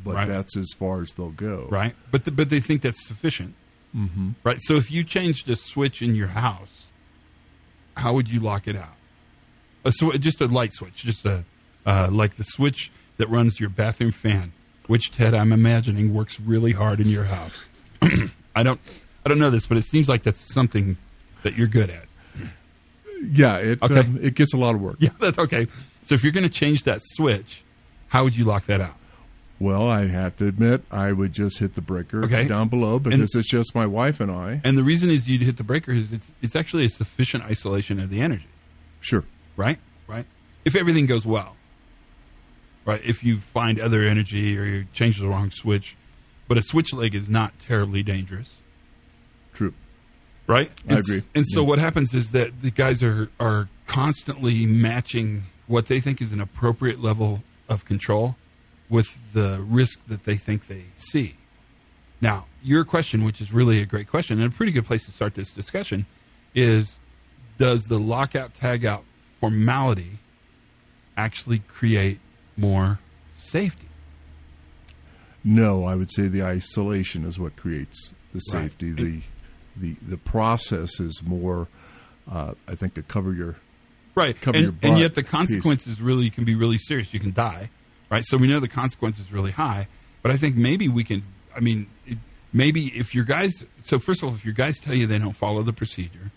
but 0.04 0.16
Right. 0.16 0.28
that's 0.28 0.56
as 0.58 0.68
far 0.78 1.02
as 1.02 1.14
they'll 1.14 1.32
go. 1.32 1.68
right, 1.70 1.96
but 2.12 2.26
the, 2.26 2.32
but 2.32 2.50
they 2.50 2.60
think 2.60 2.82
that's 2.82 3.06
sufficient, 3.06 3.56
mm-hmm. 3.96 4.32
right? 4.44 4.60
So 4.62 4.76
if 4.76 4.92
you 4.92 5.04
changed 5.04 5.50
a 5.50 5.56
switch 5.56 6.02
in 6.02 6.16
your 6.16 6.28
house, 6.28 6.87
how 7.98 8.14
would 8.14 8.30
you 8.30 8.40
lock 8.40 8.68
it 8.68 8.76
out? 8.76 8.94
A 9.86 9.92
sw- 9.92 10.18
just 10.20 10.40
a 10.42 10.46
light 10.46 10.74
switch, 10.74 10.96
just 10.96 11.26
a 11.26 11.44
uh, 11.86 12.08
like 12.12 12.38
the 12.38 12.44
switch 12.44 12.92
that 13.18 13.30
runs 13.30 13.60
your 13.60 13.70
bathroom 13.70 14.12
fan, 14.12 14.52
which 14.88 15.12
Ted, 15.12 15.34
I'm 15.34 15.52
imagining 15.54 16.14
works 16.14 16.40
really 16.40 16.72
hard 16.74 17.00
in 17.00 17.08
your 17.08 17.24
house. 17.26 17.66
I 18.56 18.64
don't 18.64 18.80
I 19.26 19.30
don't 19.30 19.40
know 19.40 19.50
this, 19.50 19.66
but 19.66 19.78
it 19.78 19.84
seems 19.86 20.08
like 20.10 20.24
that's 20.24 20.54
something 20.54 20.98
that 21.44 21.56
you're 21.58 21.68
good 21.68 21.90
at. 21.90 22.06
Yeah, 23.32 23.58
it 23.58 23.82
Okay. 23.82 24.00
um, 24.00 24.20
it 24.22 24.36
gets 24.36 24.54
a 24.54 24.58
lot 24.58 24.76
of 24.76 24.82
work. 24.82 24.98
Yeah, 25.00 25.10
that's 25.20 25.40
okay. 25.40 25.68
So 26.06 26.16
if 26.16 26.24
you're 26.24 26.32
going 26.34 26.44
to 26.48 26.50
change 26.54 26.84
that 26.84 27.00
switch, 27.04 27.64
how 28.10 28.24
would 28.24 28.36
you 28.36 28.46
lock 28.46 28.66
that 28.68 28.80
out? 28.80 28.96
Well, 29.60 29.90
I 29.90 30.08
have 30.08 30.38
to 30.38 30.46
admit, 30.48 30.84
I 30.92 31.12
would 31.12 31.34
just 31.34 31.58
hit 31.58 31.74
the 31.74 31.82
breaker 31.82 32.24
Okay. 32.26 32.48
down 32.48 32.68
below 32.70 33.00
because 33.00 33.34
it's 33.34 33.50
just 33.50 33.74
my 33.74 33.88
wife 33.88 34.20
and 34.20 34.30
I. 34.32 34.62
And 34.64 34.78
the 34.78 34.84
reason 34.84 35.10
is 35.10 35.28
you'd 35.28 35.42
hit 35.42 35.58
the 35.58 35.64
breaker 35.64 35.92
is 35.92 36.12
it's 36.14 36.28
it's 36.42 36.56
actually 36.56 36.86
a 36.86 36.90
sufficient 36.90 37.44
isolation 37.44 38.00
of 38.00 38.10
the 38.12 38.22
energy. 38.22 38.46
Sure. 39.00 39.24
right? 39.56 39.80
Right. 40.08 40.26
If 40.66 40.76
everything 40.76 41.06
goes 41.08 41.26
well, 41.26 41.56
right? 42.86 43.02
If 43.04 43.24
you 43.24 43.40
find 43.40 43.80
other 43.80 44.04
energy 44.04 44.58
or 44.58 44.64
you 44.66 44.86
change 44.94 45.20
the 45.20 45.28
wrong 45.28 45.50
switch, 45.52 45.96
but 46.48 46.58
a 46.58 46.62
switch 46.62 46.94
leg 46.94 47.16
is 47.16 47.28
not 47.30 47.58
terribly 47.60 48.04
dangerous, 48.04 48.54
True. 49.54 49.74
right? 50.46 50.70
I 50.88 50.90
And 50.92 51.00
s- 51.00 51.10
agree. 51.10 51.22
And 51.36 51.46
so 51.48 51.64
what 51.64 51.80
happens 51.80 52.14
is 52.14 52.32
that 52.32 52.62
the 52.62 52.72
guys 52.72 53.02
are 53.02 53.30
are 53.40 53.70
constantly 53.88 54.66
matching 54.66 55.44
what 55.68 55.88
they 55.88 56.00
think 56.00 56.22
is 56.22 56.32
an 56.32 56.42
appropriate 56.42 57.02
level 57.02 57.44
of 57.68 57.84
control 57.86 58.36
with 58.90 59.08
the 59.34 59.62
risk 59.68 60.00
that 60.08 60.24
they 60.26 60.38
think 60.38 60.68
they 60.68 60.86
see. 60.96 61.36
Now, 62.22 62.46
your 62.64 62.84
question, 62.86 63.24
which 63.26 63.42
is 63.42 63.52
really 63.54 63.80
a 63.82 63.86
great 63.86 64.08
question 64.10 64.42
and 64.42 64.52
a 64.52 64.56
pretty 64.56 64.72
good 64.72 64.86
place 64.86 65.06
to 65.06 65.12
start 65.12 65.36
this 65.36 65.52
discussion, 65.52 66.06
is 66.56 66.98
does 67.58 67.84
the 67.84 68.00
lockout 68.00 68.54
tagout 68.56 69.02
formality 69.40 70.20
actually 71.16 71.60
create 71.60 72.20
more 72.56 73.00
safety? 73.36 73.88
No, 75.44 75.86
I 75.86 75.96
would 75.96 76.12
say 76.12 76.28
the 76.28 76.44
isolation 76.44 77.26
is 77.26 77.40
what 77.40 77.56
creates 77.56 78.14
the 78.34 78.42
Right. 78.54 78.64
safety. 78.64 78.92
The 78.92 79.22
the 79.80 79.96
the 80.08 80.18
process 80.18 81.00
is 81.00 81.22
more, 81.24 81.68
uh, 82.30 82.54
I 82.68 82.74
think, 82.76 82.96
to 82.96 83.04
cover 83.04 83.34
your 83.34 83.58
Right. 84.16 84.40
Cover 84.40 84.58
and, 84.58 84.66
your 84.66 84.76
and 84.82 84.98
yet 85.00 85.14
the 85.14 85.22
piece. 85.22 85.30
consequences 85.30 86.02
really 86.02 86.30
can 86.32 86.44
be 86.44 86.56
really 86.56 86.80
serious. 86.80 87.14
You 87.14 87.20
can 87.20 87.32
die, 87.34 87.70
right? 88.10 88.24
So 88.26 88.38
we 88.38 88.48
know 88.48 88.60
the 88.60 88.68
consequence 88.68 89.20
is 89.20 89.32
really 89.32 89.52
high, 89.52 89.88
but 90.22 90.32
I 90.32 90.38
think 90.38 90.56
maybe 90.56 90.88
we 90.88 91.04
can. 91.04 91.24
I 91.56 91.60
mean, 91.60 91.88
it, 92.06 92.18
maybe 92.54 92.88
if 92.88 93.16
your 93.16 93.26
guys. 93.26 93.64
So 93.84 94.00
first 94.00 94.22
of 94.22 94.30
all, 94.30 94.36
if 94.36 94.46
your 94.46 94.54
guys 94.54 94.80
tell 94.80 94.94
you 94.94 95.08
they 95.08 95.18
don't 95.18 95.36
follow 95.36 95.64
the 95.64 95.74
procedure, 95.74 96.32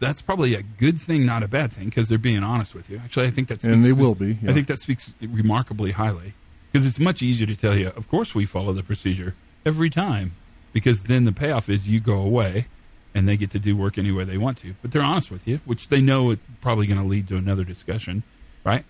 that's 0.00 0.20
probably 0.20 0.54
a 0.54 0.62
good 0.62 1.00
thing, 1.00 1.24
not 1.24 1.42
a 1.42 1.48
bad 1.48 1.72
thing, 1.72 1.86
because 1.86 2.08
they're 2.08 2.18
being 2.18 2.42
honest 2.42 2.74
with 2.74 2.90
you. 2.90 3.00
Actually, 3.02 3.26
I 3.26 3.30
think 3.30 3.48
that's 3.48 3.64
And 3.64 3.84
they 3.84 3.92
will 3.92 4.14
be, 4.14 4.38
yeah. 4.42 4.50
I 4.50 4.54
think 4.54 4.68
that 4.68 4.78
speaks 4.78 5.10
remarkably 5.20 5.92
highly 5.92 6.34
because 6.72 6.86
it's 6.86 6.98
much 6.98 7.22
easier 7.22 7.46
to 7.46 7.56
tell 7.56 7.76
you. 7.76 7.88
Of 7.88 8.08
course, 8.08 8.34
we 8.34 8.44
follow 8.46 8.72
the 8.72 8.82
procedure 8.82 9.34
every 9.64 9.90
time, 9.90 10.36
because 10.72 11.04
then 11.04 11.24
the 11.24 11.32
payoff 11.32 11.68
is 11.68 11.88
you 11.88 12.00
go 12.00 12.20
away 12.20 12.66
and 13.14 13.26
they 13.26 13.36
get 13.36 13.50
to 13.52 13.58
do 13.58 13.74
work 13.74 13.96
any 13.96 14.12
way 14.12 14.24
they 14.24 14.36
want 14.36 14.58
to. 14.58 14.74
But 14.82 14.92
they're 14.92 15.02
honest 15.02 15.30
with 15.30 15.48
you, 15.48 15.60
which 15.64 15.88
they 15.88 16.02
know 16.02 16.32
is 16.32 16.38
probably 16.60 16.86
going 16.86 17.00
to 17.00 17.06
lead 17.06 17.28
to 17.28 17.36
another 17.36 17.64
discussion, 17.64 18.22
right? 18.62 18.84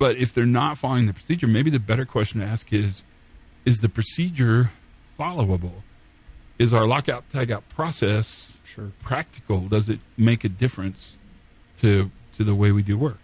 But 0.00 0.16
if 0.16 0.32
they're 0.32 0.46
not 0.46 0.78
following 0.78 1.04
the 1.04 1.12
procedure, 1.12 1.46
maybe 1.46 1.70
the 1.70 1.78
better 1.78 2.06
question 2.06 2.40
to 2.40 2.46
ask 2.46 2.72
is 2.72 3.02
is 3.66 3.80
the 3.80 3.88
procedure 3.90 4.72
followable? 5.18 5.82
Is 6.58 6.72
our 6.72 6.86
lockout 6.86 7.24
tagout 7.30 7.62
process 7.68 8.54
Sure. 8.64 8.92
practical? 9.02 9.68
Does 9.68 9.88
it 9.90 10.00
make 10.16 10.42
a 10.42 10.48
difference 10.48 11.12
to 11.82 12.10
to 12.38 12.44
the 12.44 12.54
way 12.54 12.72
we 12.72 12.82
do 12.82 12.96
work? 12.96 13.18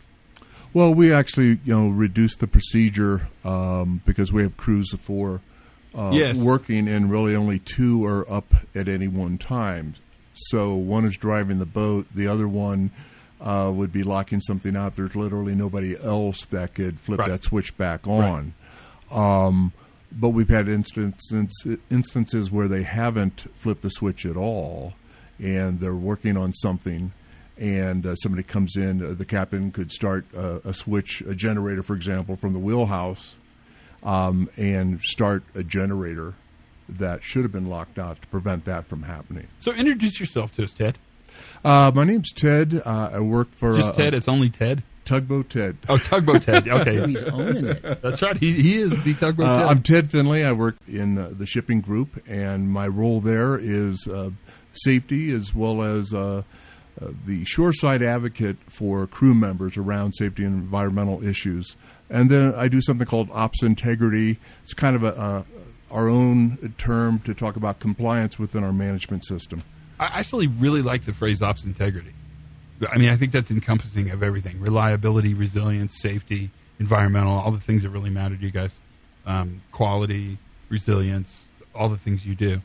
Well, 0.74 0.92
we 0.92 1.10
actually, 1.14 1.58
you 1.64 1.74
know, 1.74 1.88
reduced 1.88 2.40
the 2.40 2.46
procedure 2.46 3.28
um, 3.42 4.02
because 4.04 4.30
we 4.30 4.42
have 4.42 4.58
crews 4.58 4.92
of 4.92 5.00
four 5.00 5.40
uh, 5.94 6.10
Yes. 6.12 6.36
working, 6.36 6.86
and 6.88 7.10
really 7.10 7.34
only 7.34 7.58
two 7.58 8.04
are 8.04 8.30
up 8.30 8.52
at 8.74 8.86
any 8.86 9.08
one 9.08 9.38
time. 9.38 9.94
So 10.34 10.74
one 10.74 11.06
is 11.06 11.16
driving 11.16 11.58
the 11.58 11.64
boat, 11.64 12.06
the 12.14 12.26
other 12.26 12.46
one 12.46 12.90
uh, 13.40 13.70
would 13.74 13.92
be 13.92 14.02
locking 14.02 14.40
something 14.40 14.76
out, 14.76 14.96
there's 14.96 15.14
literally 15.16 15.54
nobody 15.54 15.96
else 16.02 16.46
that 16.46 16.74
could 16.74 16.98
flip 17.00 17.18
Right. 17.20 17.28
that 17.28 17.44
switch 17.44 17.76
back 17.76 18.06
on. 18.06 18.54
Um, 19.10 19.72
but 20.12 20.30
we've 20.30 20.48
had 20.48 20.68
instances 20.68 21.76
instances 21.90 22.50
where 22.50 22.68
they 22.68 22.82
haven't 22.82 23.44
flipped 23.58 23.82
the 23.82 23.90
switch 23.90 24.24
at 24.24 24.36
all, 24.36 24.94
and 25.38 25.80
they're 25.80 25.94
working 25.94 26.36
on 26.36 26.54
something, 26.54 27.12
and 27.58 28.06
uh, 28.06 28.14
somebody 28.16 28.42
comes 28.42 28.76
in. 28.76 29.04
Uh, 29.04 29.12
the 29.14 29.24
captain 29.24 29.70
could 29.72 29.90
start 29.92 30.24
uh, 30.36 30.60
a 30.64 30.72
switch, 30.72 31.20
a 31.22 31.34
generator, 31.34 31.82
for 31.82 31.94
example, 31.94 32.36
from 32.36 32.52
the 32.52 32.58
wheelhouse, 32.58 33.36
um, 34.02 34.48
and 34.56 35.00
start 35.02 35.42
a 35.54 35.62
generator 35.62 36.34
that 36.88 37.22
should 37.22 37.42
have 37.42 37.52
been 37.52 37.66
locked 37.66 37.98
out 37.98 38.20
to 38.22 38.26
prevent 38.28 38.64
that 38.64 38.86
from 38.86 39.02
happening. 39.02 39.48
So 39.60 39.72
introduce 39.72 40.20
yourself 40.20 40.52
to 40.52 40.62
us, 40.64 40.72
Ted. 40.72 40.98
Uh, 41.64 41.90
my 41.94 42.04
name's 42.04 42.32
Ted. 42.32 42.80
Uh, 42.84 43.10
I 43.14 43.20
work 43.20 43.48
for 43.56 43.74
Just 43.76 43.88
uh, 43.88 43.92
Ted. 43.92 44.14
It's 44.14 44.28
only 44.28 44.50
Ted. 44.50 44.82
Tugboat 45.04 45.50
Ted. 45.50 45.76
Oh, 45.88 45.98
Tugboat 45.98 46.42
Ted. 46.42 46.66
Okay, 46.68 47.06
He's 47.06 47.22
owning 47.24 47.66
it. 47.66 48.02
that's 48.02 48.22
right. 48.22 48.36
He, 48.36 48.52
he 48.60 48.76
is 48.78 48.90
the 49.04 49.14
Tugboat 49.14 49.46
Uh, 49.46 49.58
Ted. 49.58 49.66
I'm 49.68 49.82
Ted 49.82 50.10
Finley. 50.10 50.44
I 50.44 50.52
work 50.52 50.76
in 50.88 51.16
uh, 51.18 51.30
the 51.36 51.46
shipping 51.46 51.80
group, 51.80 52.20
and 52.26 52.68
my 52.68 52.88
role 52.88 53.20
there 53.20 53.56
is 53.56 54.06
uh, 54.08 54.30
safety 54.72 55.30
as 55.32 55.54
well 55.54 55.82
as 55.82 56.12
uh, 56.12 56.42
uh, 57.00 57.08
the 57.24 57.44
shoreside 57.44 58.02
advocate 58.02 58.56
for 58.68 59.06
crew 59.06 59.34
members 59.34 59.76
around 59.76 60.12
safety 60.14 60.44
and 60.44 60.54
environmental 60.54 61.22
issues. 61.22 61.76
And 62.10 62.28
then 62.30 62.52
I 62.54 62.66
do 62.68 62.80
something 62.80 63.06
called 63.06 63.28
ops 63.32 63.62
integrity. 63.62 64.38
It's 64.64 64.74
kind 64.74 64.96
of 64.96 65.04
a, 65.04 65.16
uh, 65.20 65.42
our 65.90 66.08
own 66.08 66.74
term 66.78 67.20
to 67.20 67.34
talk 67.34 67.54
about 67.56 67.78
compliance 67.80 68.38
within 68.40 68.64
our 68.64 68.72
management 68.72 69.24
system. 69.24 69.62
I 69.98 70.20
actually 70.20 70.46
really 70.46 70.82
like 70.82 71.04
the 71.04 71.14
phrase 71.14 71.42
ops 71.42 71.64
integrity. 71.64 72.12
I 72.90 72.98
mean, 72.98 73.08
I 73.08 73.16
think 73.16 73.32
that's 73.32 73.50
encompassing 73.50 74.10
of 74.10 74.22
everything 74.22 74.60
reliability, 74.60 75.34
resilience, 75.34 76.00
safety, 76.00 76.50
environmental, 76.78 77.32
all 77.32 77.50
the 77.50 77.60
things 77.60 77.82
that 77.82 77.90
really 77.90 78.10
matter 78.10 78.36
to 78.36 78.42
you 78.42 78.50
guys. 78.50 78.78
Um, 79.24 79.62
quality, 79.72 80.38
resilience, 80.68 81.46
all 81.74 81.88
the 81.88 81.96
things 81.96 82.24
you 82.24 82.34
do. 82.34 82.60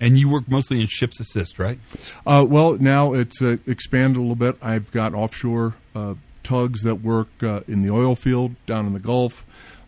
And 0.00 0.18
you 0.18 0.28
work 0.28 0.48
mostly 0.48 0.80
in 0.80 0.86
ships 0.86 1.18
assist, 1.18 1.58
right? 1.58 1.78
Uh, 2.26 2.44
well, 2.46 2.74
now 2.74 3.14
it's 3.14 3.40
uh, 3.40 3.56
expanded 3.66 4.16
a 4.16 4.20
little 4.20 4.36
bit. 4.36 4.56
I've 4.60 4.90
got 4.90 5.14
offshore 5.14 5.74
uh, 5.94 6.14
tugs 6.42 6.82
that 6.82 6.96
work 6.96 7.28
uh, 7.42 7.60
in 7.66 7.82
the 7.82 7.92
oil 7.92 8.14
field 8.14 8.54
down 8.66 8.86
in 8.86 8.92
the 8.92 9.00
Gulf, 9.00 9.44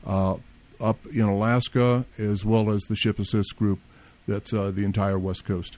uh, 0.06 0.36
up 0.80 1.04
in 1.06 1.22
Alaska, 1.22 2.06
as 2.18 2.44
well 2.44 2.70
as 2.70 2.82
the 2.82 2.96
Ship 2.96 3.18
Assist 3.18 3.56
group 3.56 3.80
that's 4.26 4.52
uh, 4.52 4.70
the 4.70 4.84
entire 4.84 5.18
West 5.18 5.44
Coast 5.44 5.76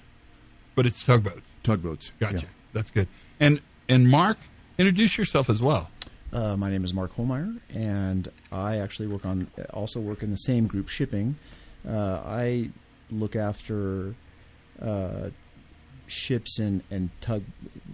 But 0.78 0.86
it's 0.86 1.02
tugboats. 1.02 1.42
tugboats. 1.64 2.12
Gotcha. 2.20 2.36
Yeah. 2.36 2.42
That's 2.72 2.90
good. 2.90 3.08
And 3.40 3.60
and 3.88 4.08
Mark, 4.08 4.38
introduce 4.78 5.18
yourself 5.18 5.50
as 5.50 5.60
well. 5.60 5.90
Uh, 6.32 6.56
my 6.56 6.70
name 6.70 6.84
is 6.84 6.94
Mark 6.94 7.16
Holmeyer, 7.16 7.58
and 7.74 8.30
I 8.52 8.76
actually 8.78 9.08
work 9.08 9.26
on 9.26 9.50
also 9.70 9.98
work 9.98 10.22
in 10.22 10.30
the 10.30 10.36
same 10.36 10.68
group, 10.68 10.88
shipping. 10.88 11.36
Uh, 11.84 12.22
I 12.24 12.70
look 13.10 13.34
after 13.34 14.14
uh, 14.80 15.30
ships 16.06 16.60
and 16.60 16.84
and 16.92 17.10
tug, 17.20 17.42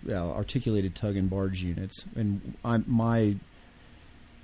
well, 0.04 0.32
articulated 0.32 0.94
tug 0.94 1.16
and 1.16 1.30
barge 1.30 1.62
units, 1.62 2.04
and 2.16 2.54
I'm 2.66 2.84
my 2.86 3.36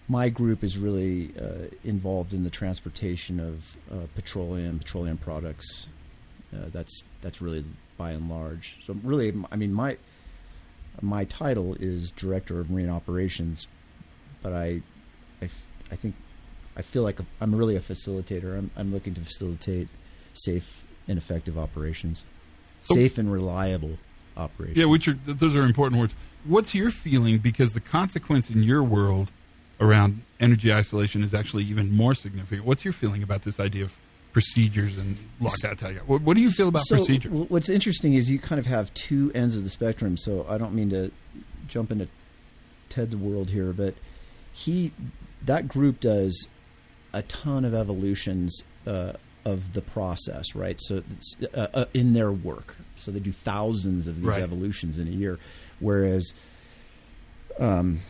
my 0.08 0.30
group 0.30 0.64
is 0.64 0.78
really 0.78 1.34
uh, 1.38 1.68
involved 1.84 2.32
in 2.32 2.44
the 2.44 2.50
transportation 2.50 3.38
of 3.38 3.76
uh, 3.92 4.06
petroleum, 4.14 4.78
petroleum 4.78 5.18
products. 5.18 5.88
Uh, 6.54 6.70
that's 6.72 7.02
that's 7.20 7.42
really 7.42 7.66
by 8.00 8.12
and 8.12 8.30
large. 8.30 8.76
So 8.86 8.96
really, 9.04 9.34
I 9.52 9.56
mean, 9.56 9.72
my 9.74 9.98
my 11.02 11.24
title 11.24 11.74
is 11.78 12.10
director 12.12 12.58
of 12.60 12.70
marine 12.70 12.88
operations, 12.88 13.66
but 14.42 14.52
I 14.54 14.80
I 15.92 15.96
think 15.96 16.14
I 16.76 16.82
feel 16.82 17.02
like 17.02 17.18
I'm 17.40 17.54
really 17.54 17.76
a 17.76 17.80
facilitator. 17.80 18.56
I'm, 18.56 18.70
I'm 18.76 18.92
looking 18.92 19.14
to 19.14 19.20
facilitate 19.20 19.88
safe 20.32 20.84
and 21.08 21.18
effective 21.18 21.58
operations, 21.58 22.24
So- 22.84 22.94
safe 22.94 23.18
and 23.18 23.30
reliable 23.30 23.98
operations. 24.36 24.78
Yeah, 24.78 24.86
which 24.86 25.06
are 25.08 25.18
those 25.26 25.54
are 25.54 25.62
important 25.62 26.00
words. 26.00 26.14
What's 26.44 26.74
your 26.74 26.90
feeling? 26.90 27.38
Because 27.38 27.74
the 27.74 27.80
consequence 27.80 28.48
in 28.48 28.62
your 28.62 28.82
world 28.82 29.28
around 29.78 30.22
energy 30.38 30.72
isolation 30.72 31.22
is 31.22 31.34
actually 31.34 31.64
even 31.64 31.90
more 31.94 32.14
significant. 32.14 32.64
What's 32.64 32.84
your 32.84 32.94
feeling 32.94 33.22
about 33.22 33.42
this 33.42 33.60
idea 33.60 33.84
of 33.84 33.92
procedures 34.32 34.96
and 34.96 35.16
lockout 35.40 35.78
tagout? 35.78 36.06
What, 36.06 36.22
what 36.22 36.36
do 36.36 36.42
you 36.42 36.50
feel 36.50 36.68
about 36.68 36.86
so, 36.86 36.96
procedures? 36.96 37.32
What's 37.32 37.68
interesting 37.68 38.14
is 38.14 38.30
you 38.30 38.38
kind 38.38 38.58
of 38.58 38.66
have 38.66 38.92
two 38.94 39.30
ends 39.34 39.56
of 39.56 39.64
the 39.64 39.70
spectrum. 39.70 40.16
So 40.16 40.46
I 40.48 40.58
don't 40.58 40.74
mean 40.74 40.90
to 40.90 41.10
jump 41.66 41.90
into 41.90 42.08
Ted's 42.88 43.16
world 43.16 43.48
here, 43.50 43.72
but 43.72 43.94
he 44.52 44.92
that 45.46 45.68
group 45.68 46.00
does 46.00 46.48
a 47.12 47.22
ton 47.22 47.64
of 47.64 47.74
evolutions 47.74 48.62
uh, 48.86 49.12
of 49.44 49.72
the 49.72 49.80
process, 49.80 50.54
right? 50.54 50.78
So 50.80 51.02
it's, 51.12 51.36
uh, 51.54 51.66
uh, 51.72 51.84
in 51.94 52.12
their 52.12 52.30
work, 52.30 52.76
so 52.96 53.10
they 53.10 53.20
do 53.20 53.32
thousands 53.32 54.06
of 54.06 54.16
these 54.16 54.26
Right. 54.26 54.42
evolutions 54.42 54.98
in 54.98 55.08
a 55.08 55.10
year, 55.10 55.38
whereas 55.78 56.32
um, 57.58 58.00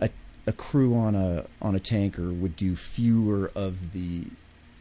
a, 0.00 0.10
a 0.46 0.52
crew 0.52 0.94
on 0.94 1.14
a 1.14 1.46
on 1.62 1.74
a 1.74 1.80
tanker 1.80 2.32
would 2.32 2.56
do 2.56 2.76
fewer 2.76 3.50
of 3.54 3.92
the 3.92 4.24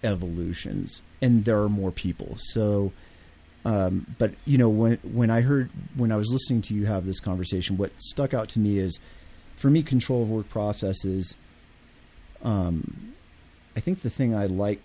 evolutions, 0.03 1.01
and 1.21 1.45
there 1.45 1.61
are 1.61 1.69
more 1.69 1.91
people. 1.91 2.35
So, 2.37 2.91
um, 3.65 4.15
but 4.17 4.33
you 4.45 4.57
know, 4.57 4.69
when 4.69 4.97
when 5.03 5.29
I 5.29 5.41
heard 5.41 5.69
when 5.95 6.11
I 6.11 6.15
was 6.15 6.31
listening 6.31 6.61
to 6.63 6.73
you 6.73 6.85
have 6.85 7.05
this 7.05 7.19
conversation, 7.19 7.77
what 7.77 7.91
stuck 7.99 8.33
out 8.33 8.49
to 8.49 8.59
me 8.59 8.79
is, 8.79 8.99
for 9.57 9.69
me, 9.69 9.83
control 9.83 10.23
of 10.23 10.29
work 10.29 10.49
processes. 10.49 11.35
Um, 12.41 13.13
I 13.75 13.81
think 13.81 14.01
the 14.01 14.09
thing 14.09 14.33
I 14.33 14.45
like, 14.45 14.79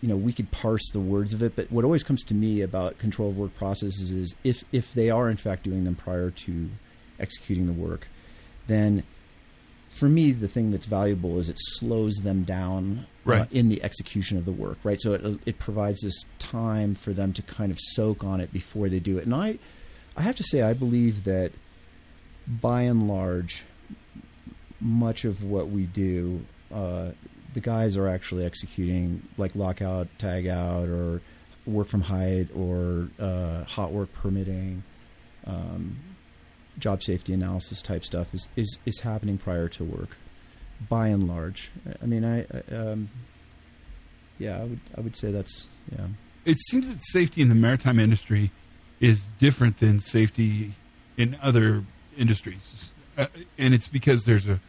you 0.00 0.08
know, 0.08 0.16
we 0.16 0.32
could 0.32 0.50
parse 0.50 0.90
the 0.92 1.00
words 1.00 1.32
of 1.32 1.42
it, 1.42 1.56
but 1.56 1.72
what 1.72 1.84
always 1.84 2.02
comes 2.02 2.22
to 2.24 2.34
me 2.34 2.60
about 2.60 2.98
control 2.98 3.30
of 3.30 3.36
work 3.36 3.54
processes 3.56 4.10
is 4.10 4.34
if 4.44 4.64
if 4.72 4.92
they 4.92 5.10
are 5.10 5.30
in 5.30 5.36
fact 5.36 5.64
doing 5.64 5.84
them 5.84 5.94
prior 5.94 6.30
to 6.30 6.68
executing 7.18 7.66
the 7.66 7.72
work, 7.72 8.08
then 8.66 9.04
for 9.88 10.08
me 10.08 10.32
the 10.32 10.48
thing 10.48 10.70
that's 10.70 10.86
valuable 10.86 11.38
is 11.38 11.48
it 11.48 11.58
slows 11.58 12.16
them 12.16 12.44
down 12.44 13.06
uh, 13.26 13.46
in 13.50 13.68
the 13.68 13.82
execution 13.82 14.36
of 14.38 14.44
the 14.44 14.52
work, 14.52 14.78
right? 14.84 15.00
So 15.00 15.12
it 15.14 15.40
it 15.46 15.58
provides 15.58 16.00
this 16.02 16.24
time 16.38 16.94
for 16.94 17.12
them 17.12 17.32
to 17.34 17.42
kind 17.42 17.70
of 17.70 17.78
soak 17.80 18.24
on 18.24 18.40
it 18.40 18.52
before 18.52 18.88
they 18.88 19.00
do 19.00 19.18
it. 19.18 19.24
And 19.24 19.34
I 19.34 19.58
I 20.16 20.22
have 20.22 20.36
to 20.36 20.44
say 20.44 20.62
I 20.62 20.72
believe 20.72 21.24
that 21.24 21.52
by 22.46 22.82
and 22.82 23.08
large 23.08 23.62
much 24.80 25.24
of 25.24 25.44
what 25.44 25.70
we 25.70 25.86
do 25.86 26.44
uh, 26.72 27.12
the 27.54 27.60
guys 27.60 27.96
are 27.96 28.08
actually 28.08 28.44
executing 28.44 29.22
like 29.36 29.54
lockout, 29.54 30.08
tag 30.18 30.46
out, 30.46 30.88
or 30.88 31.20
work 31.66 31.88
from 31.88 32.00
height, 32.00 32.48
or 32.54 33.08
uh, 33.18 33.64
hot 33.64 33.92
work 33.92 34.12
permitting, 34.14 34.82
um, 35.46 35.98
job 36.78 37.02
safety 37.02 37.32
analysis 37.32 37.82
type 37.82 38.04
stuff 38.04 38.32
is, 38.32 38.48
is 38.56 38.78
is 38.86 39.00
happening 39.00 39.38
prior 39.38 39.68
to 39.68 39.84
work, 39.84 40.16
by 40.88 41.08
and 41.08 41.28
large. 41.28 41.70
I 42.02 42.06
mean, 42.06 42.24
I, 42.24 42.40
I 42.40 42.74
um, 42.74 43.10
yeah, 44.38 44.58
I 44.58 44.64
would 44.64 44.80
I 44.96 45.00
would 45.00 45.16
say 45.16 45.30
that's 45.30 45.66
yeah. 45.90 46.06
it 46.44 46.58
seems 46.68 46.88
that 46.88 47.04
safety 47.04 47.42
in 47.42 47.48
the 47.48 47.54
maritime 47.54 47.98
industry 47.98 48.50
is 49.00 49.22
different 49.38 49.78
than 49.78 50.00
safety 50.00 50.74
in 51.16 51.36
other 51.42 51.84
industries, 52.16 52.90
uh, 53.16 53.26
and 53.58 53.74
it's 53.74 53.88
because 53.88 54.24
there's 54.24 54.48
a 54.48 54.60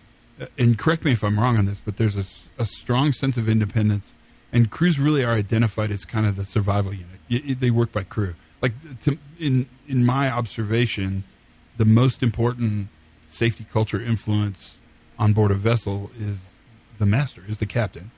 and 0.58 0.77
correct 0.77 1.05
me 1.05 1.12
if 1.12 1.24
I'm 1.24 1.39
wrong 1.39 1.58
on 1.58 1.65
this, 1.65 1.79
but 1.84 1.98
there's 1.98 2.17
a 2.17 2.65
strong 2.65 3.12
sense 3.13 3.38
of 3.38 3.48
independence, 3.48 4.12
and 4.51 4.70
crews 4.70 5.00
really 5.00 5.24
are 5.24 5.34
identified 5.34 5.91
as 5.91 6.05
kind 6.05 6.25
of 6.25 6.36
the 6.36 6.46
survival 6.46 6.93
unit. 6.93 7.60
They 7.60 7.72
work 7.72 7.91
by 7.91 8.03
crew. 8.03 8.36
Like 8.62 8.74
to, 9.03 9.17
in 9.39 9.67
in 9.88 10.05
my 10.05 10.32
observation, 10.32 11.24
the 11.77 11.86
most 11.86 12.24
important 12.24 12.89
safety 13.29 13.65
culture 13.72 14.01
influence 14.01 14.75
on 15.17 15.34
board 15.34 15.51
a 15.51 15.55
vessel 15.55 16.12
is 16.17 16.39
the 17.00 17.05
master, 17.05 17.43
is 17.48 17.58
the 17.58 17.65
captain. 17.65 18.12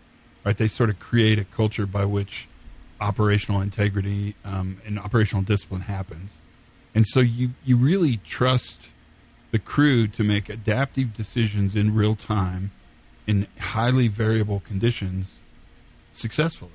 Right? 0.44 0.58
They 0.58 0.68
sort 0.68 0.90
of 0.90 1.00
create 1.00 1.40
a 1.40 1.46
culture 1.46 1.86
by 1.86 2.06
which 2.06 2.48
operational 3.02 3.62
integrity 3.62 4.36
um, 4.46 4.82
and 4.86 5.00
operational 5.00 5.44
discipline 5.44 5.82
happens. 5.82 6.32
And 6.94 7.06
so 7.08 7.20
you, 7.20 7.52
you 7.66 7.78
really 7.78 8.18
trust 8.18 8.78
the 9.52 9.60
crew 9.60 10.08
to 10.08 10.24
make 10.24 10.50
adaptive 10.50 11.14
decisions 11.14 11.76
in 11.76 11.94
real 11.94 12.16
time 12.16 12.72
in 13.28 13.48
highly 13.60 14.08
variable 14.08 14.62
conditions 14.62 15.32
successfully. 16.14 16.72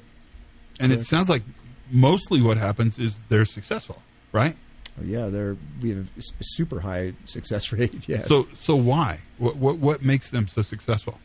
And 0.78 0.92
it 0.92 1.06
sounds 1.06 1.28
like 1.28 1.42
mostly 1.90 2.40
what 2.40 2.56
happens 2.56 2.98
is 2.98 3.18
they're 3.28 3.44
successful, 3.44 4.02
right? 4.32 4.56
Oh, 4.98 5.04
yeah, 5.04 5.28
they're 5.28 5.56
we 5.82 5.90
have 5.90 5.98
a 5.98 6.18
s- 6.18 6.32
super 6.40 6.80
high 6.80 7.12
success 7.24 7.70
rate. 7.72 8.08
Yes. 8.08 8.28
So 8.28 8.46
so 8.54 8.74
why? 8.76 9.20
What 9.38 9.56
what 9.56 9.78
what 9.78 10.02
makes 10.04 10.30
them 10.30 10.48
so 10.48 10.62
successful? 10.62 11.18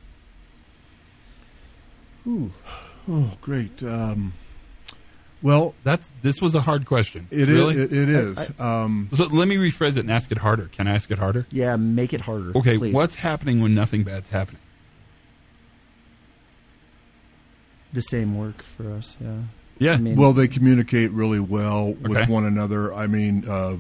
Ooh. 2.28 2.52
Oh, 3.08 3.32
great. 3.42 3.84
Um, 3.84 4.34
Well, 5.44 5.76
That's 5.84 6.08
this 6.24 6.42
was 6.42 6.56
a 6.56 6.62
hard 6.62 6.86
question. 6.88 7.28
it 7.30 7.42
is. 7.42 7.48
really? 7.50 7.78
It, 7.80 7.94
it 7.94 8.10
is. 8.10 8.38
um, 8.60 9.10
So 9.14 9.26
let 9.26 9.48
me 9.48 9.58
rephrase 9.58 9.92
it 9.98 10.00
and 10.00 10.12
ask 10.12 10.32
it 10.32 10.40
harder. 10.40 10.70
Can 10.70 10.88
I 10.88 10.96
ask 10.96 11.12
it 11.12 11.20
harder? 11.20 11.46
Yeah, 11.52 11.76
make 11.76 12.14
it 12.14 12.22
harder. 12.22 12.52
Okay, 12.58 12.78
please. 12.80 12.94
what's 12.96 13.14
happening 13.16 13.62
when 13.62 13.76
nothing 13.76 14.04
bad's 14.04 14.28
happening? 14.28 14.62
the 17.94 18.02
same 18.02 18.38
work 18.38 18.62
for 18.76 18.92
us? 18.92 19.16
Yeah. 19.22 19.44
Yeah. 19.78 19.94
I 19.94 19.98
mean, 19.98 20.16
well, 20.16 20.34
they 20.34 20.48
communicate 20.48 21.12
really 21.12 21.40
well 21.40 21.94
with 21.94 22.30
one 22.30 22.46
another. 22.46 22.94
I 22.94 23.08
mean, 23.08 23.48
uh, 23.48 23.78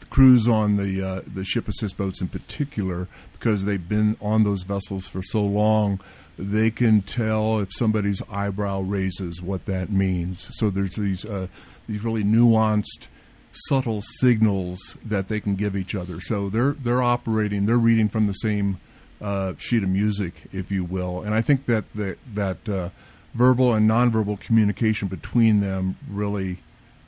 the 0.00 0.06
crews 0.06 0.46
on 0.46 0.76
the 0.76 1.02
uh, 1.02 1.22
the 1.26 1.44
ship 1.44 1.68
assist 1.68 1.96
boats 1.96 2.20
in 2.20 2.28
particular, 2.28 3.08
because 3.32 3.64
they've 3.64 3.88
been 3.88 4.16
on 4.20 4.44
those 4.44 4.62
vessels 4.62 5.08
for 5.08 5.22
so 5.22 5.40
long, 5.40 6.00
they 6.38 6.70
can 6.70 7.02
tell 7.02 7.58
if 7.58 7.68
somebody's 7.72 8.22
eyebrow 8.30 8.80
raises 8.80 9.42
what 9.42 9.66
that 9.66 9.90
means. 9.90 10.48
So 10.56 10.70
there's 10.70 10.94
these 10.94 11.24
uh, 11.24 11.48
these 11.88 12.04
really 12.04 12.22
nuanced, 12.24 13.06
subtle 13.52 14.02
signals 14.20 14.78
that 15.04 15.28
they 15.28 15.40
can 15.40 15.56
give 15.56 15.74
each 15.74 15.94
other. 15.94 16.20
So 16.20 16.48
they're 16.48 16.72
they're 16.72 17.02
operating, 17.02 17.66
they're 17.66 17.76
reading 17.76 18.08
from 18.08 18.28
the 18.28 18.34
same 18.34 18.78
uh, 19.20 19.54
sheet 19.58 19.82
of 19.82 19.88
music, 19.88 20.34
if 20.52 20.70
you 20.70 20.84
will. 20.84 21.22
And 21.22 21.34
I 21.34 21.42
think 21.42 21.66
that 21.66 21.84
that 21.96 22.18
that 22.34 22.68
uh, 22.68 22.90
verbal 23.34 23.74
and 23.74 23.88
nonverbal 23.88 24.38
communication 24.40 25.08
between 25.08 25.60
them 25.60 25.96
really 26.10 26.58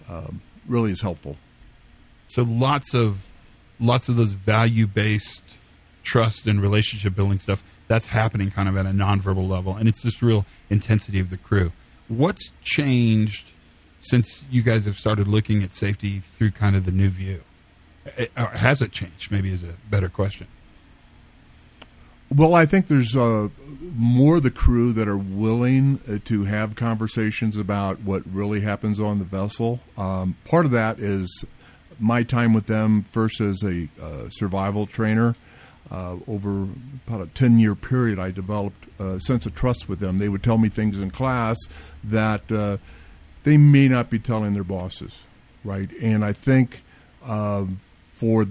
um, 0.09 0.41
really 0.69 0.93
is 0.93 1.01
helpful. 1.01 1.37
So 2.29 2.43
lots 2.43 2.95
of 2.95 3.19
lots 3.79 4.09
of 4.09 4.17
those 4.17 4.33
value 4.33 4.87
based 4.87 5.43
trust 6.03 6.47
and 6.47 6.61
relationship 6.61 7.15
building 7.15 7.39
stuff 7.41 7.63
that's 7.89 8.07
happening 8.07 8.51
kind 8.51 8.69
of 8.69 8.77
at 8.77 8.87
a 8.87 8.91
nonverbal 8.91 9.49
level, 9.49 9.75
and 9.77 9.89
it's 9.89 10.03
this 10.03 10.23
real 10.23 10.47
intensity 10.69 11.19
of 11.19 11.29
the 11.31 11.37
crew. 11.37 11.73
What's 12.09 12.53
changed 12.63 13.47
since 14.01 14.45
you 14.51 14.63
guys 14.63 14.85
have 14.85 14.97
started 14.97 15.27
looking 15.29 15.63
at 15.63 15.75
safety 15.77 16.23
through 16.39 16.53
kind 16.53 16.77
of 16.77 16.85
the 16.85 16.93
new 16.93 17.11
view? 17.11 17.43
Eh, 18.17 18.27
Or 18.37 18.47
has 18.47 18.81
it 18.81 18.93
changed? 18.93 19.31
Maybe 19.31 19.53
is 19.53 19.63
a 19.63 19.75
better 19.91 20.09
question. 20.09 20.47
Well, 22.33 22.55
I 22.55 22.65
think 22.65 22.87
there's 22.87 23.17
uh, 23.17 23.49
more 23.97 24.39
the 24.39 24.53
crew 24.53 24.93
that 24.93 25.09
are 25.09 25.17
willing 25.17 25.99
uh, 26.09 26.19
to 26.27 26.45
have 26.45 26.77
conversations 26.77 27.57
about 27.57 28.03
what 28.03 28.23
really 28.33 28.61
happens 28.61 29.01
on 29.01 29.19
the 29.19 29.25
vessel. 29.25 29.81
Um, 29.99 30.37
part 30.45 30.65
of 30.65 30.71
that 30.71 31.01
is 31.01 31.45
my 31.99 32.23
time 32.23 32.53
with 32.53 32.67
them 32.67 33.05
first 33.11 33.41
as 33.41 33.65
a 33.65 33.89
uh, 34.01 34.29
survival 34.31 34.87
trainer. 34.87 35.35
Uh, 35.91 36.19
over 36.29 36.69
about 37.09 37.21
a 37.21 37.27
10 37.35 37.59
year 37.59 37.75
period, 37.75 38.21
I 38.21 38.31
developed 38.31 38.87
a 39.01 39.19
sense 39.19 39.45
of 39.45 39.57
trust 39.57 39.89
with 39.89 39.99
them. 39.99 40.19
They 40.19 40.29
would 40.29 40.45
tell 40.45 40.57
me 40.57 40.69
things 40.69 41.01
in 41.01 41.11
class 41.11 41.57
that 42.05 42.51
uh, 42.53 42.77
they 43.43 43.57
may 43.57 43.89
not 43.89 44.09
be 44.09 44.21
telling 44.21 44.55
their 44.55 44.63
bosses, 44.63 45.19
right? 45.65 45.91
And 46.01 46.25
I 46.25 46.33
think 46.33 46.85
um, 47.25 47.81
for 48.13 48.47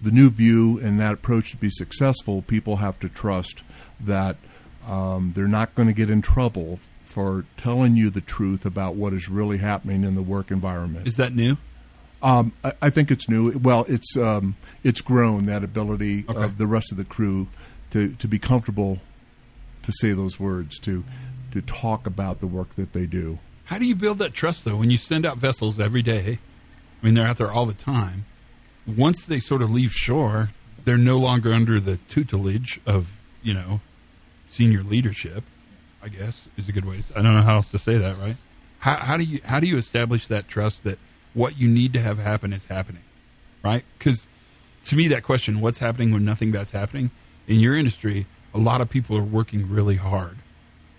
the 0.00 0.10
new 0.10 0.30
view 0.30 0.78
and 0.78 1.00
that 1.00 1.14
approach 1.14 1.50
to 1.52 1.56
be 1.56 1.70
successful, 1.70 2.42
people 2.42 2.76
have 2.76 2.98
to 3.00 3.08
trust 3.08 3.62
that 4.00 4.36
um, 4.86 5.32
they're 5.34 5.48
not 5.48 5.74
going 5.74 5.88
to 5.88 5.94
get 5.94 6.08
in 6.08 6.22
trouble 6.22 6.78
for 7.04 7.44
telling 7.56 7.96
you 7.96 8.10
the 8.10 8.20
truth 8.20 8.64
about 8.64 8.94
what 8.94 9.12
is 9.12 9.28
really 9.28 9.58
happening 9.58 10.04
in 10.04 10.14
the 10.14 10.22
work 10.22 10.50
environment. 10.50 11.06
Is 11.08 11.16
that 11.16 11.34
new? 11.34 11.56
Um, 12.22 12.52
I, 12.64 12.72
I 12.82 12.90
think 12.90 13.10
it's 13.10 13.28
new. 13.28 13.56
Well, 13.58 13.84
it's 13.88 14.16
um, 14.16 14.56
it's 14.84 15.00
grown 15.00 15.46
that 15.46 15.62
ability 15.64 16.24
Okay. 16.28 16.42
of 16.42 16.58
the 16.58 16.66
rest 16.66 16.90
of 16.92 16.98
the 16.98 17.04
crew 17.04 17.46
to, 17.90 18.14
to 18.16 18.28
be 18.28 18.38
comfortable 18.38 18.98
to 19.84 19.92
say 19.92 20.12
those 20.12 20.38
words 20.38 20.78
to 20.80 21.04
to 21.52 21.62
talk 21.62 22.06
about 22.06 22.40
the 22.40 22.46
work 22.46 22.74
that 22.76 22.92
they 22.92 23.06
do. 23.06 23.38
How 23.64 23.78
do 23.78 23.86
you 23.86 23.94
build 23.94 24.18
that 24.18 24.34
trust 24.34 24.64
though 24.64 24.76
when 24.76 24.90
you 24.90 24.96
send 24.96 25.24
out 25.26 25.38
vessels 25.38 25.78
every 25.80 26.02
day? 26.02 26.38
I 27.02 27.04
mean, 27.06 27.14
they're 27.14 27.26
out 27.26 27.38
there 27.38 27.52
all 27.52 27.66
the 27.66 27.72
time. 27.74 28.26
Once 28.96 29.24
they 29.24 29.38
sort 29.38 29.62
of 29.62 29.70
leave 29.70 29.92
shore, 29.92 30.50
they're 30.84 30.96
no 30.96 31.18
longer 31.18 31.52
under 31.52 31.78
the 31.78 31.98
tutelage 32.08 32.80
of 32.86 33.10
you 33.42 33.52
know 33.52 33.80
senior 34.48 34.82
leadership. 34.82 35.44
I 36.02 36.08
guess 36.08 36.46
is 36.56 36.68
a 36.68 36.72
good 36.72 36.84
way. 36.84 37.02
To, 37.02 37.18
I 37.18 37.22
don't 37.22 37.34
know 37.34 37.42
how 37.42 37.56
else 37.56 37.68
to 37.72 37.78
say 37.78 37.98
that. 37.98 38.18
Right? 38.18 38.36
How, 38.78 38.96
how 38.96 39.16
do 39.16 39.24
you 39.24 39.40
how 39.44 39.60
do 39.60 39.66
you 39.66 39.76
establish 39.76 40.28
that 40.28 40.48
trust 40.48 40.84
that 40.84 40.98
what 41.34 41.58
you 41.58 41.68
need 41.68 41.92
to 41.92 42.00
have 42.00 42.18
happen 42.18 42.52
is 42.52 42.64
happening? 42.64 43.02
Right? 43.62 43.84
Because 43.98 44.26
to 44.86 44.96
me, 44.96 45.08
that 45.08 45.22
question, 45.22 45.60
what's 45.60 45.78
happening 45.78 46.12
when 46.12 46.24
nothing 46.24 46.50
bad's 46.50 46.70
happening 46.70 47.10
in 47.46 47.60
your 47.60 47.76
industry? 47.76 48.26
A 48.54 48.58
lot 48.58 48.80
of 48.80 48.88
people 48.88 49.16
are 49.18 49.22
working 49.22 49.68
really 49.68 49.96
hard 49.96 50.38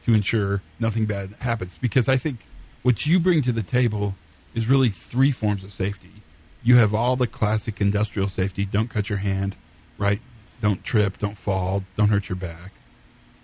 to 0.06 0.14
ensure 0.14 0.62
nothing 0.80 1.06
bad 1.06 1.34
happens. 1.40 1.78
Because 1.82 2.08
I 2.08 2.18
think 2.18 2.40
what 2.84 3.08
you 3.08 3.20
bring 3.20 3.42
to 3.42 3.52
the 3.52 3.64
table 3.64 4.14
is 4.54 4.68
really 4.68 4.90
three 4.90 5.32
forms 5.32 5.64
of 5.64 5.74
safety. 5.74 6.22
You 6.64 6.76
have 6.76 6.94
all 6.94 7.16
the 7.16 7.28
classic 7.28 7.80
industrial 7.80 8.28
safety 8.28 8.66
don't 8.66 8.90
cut 8.90 9.10
your 9.10 9.20
hand, 9.20 9.56
right? 9.98 10.20
Don't 10.62 10.84
trip, 10.84 11.18
don't 11.18 11.38
fall, 11.38 11.84
don't 11.96 12.10
hurt 12.10 12.30
your 12.30 12.36
back. 12.36 12.72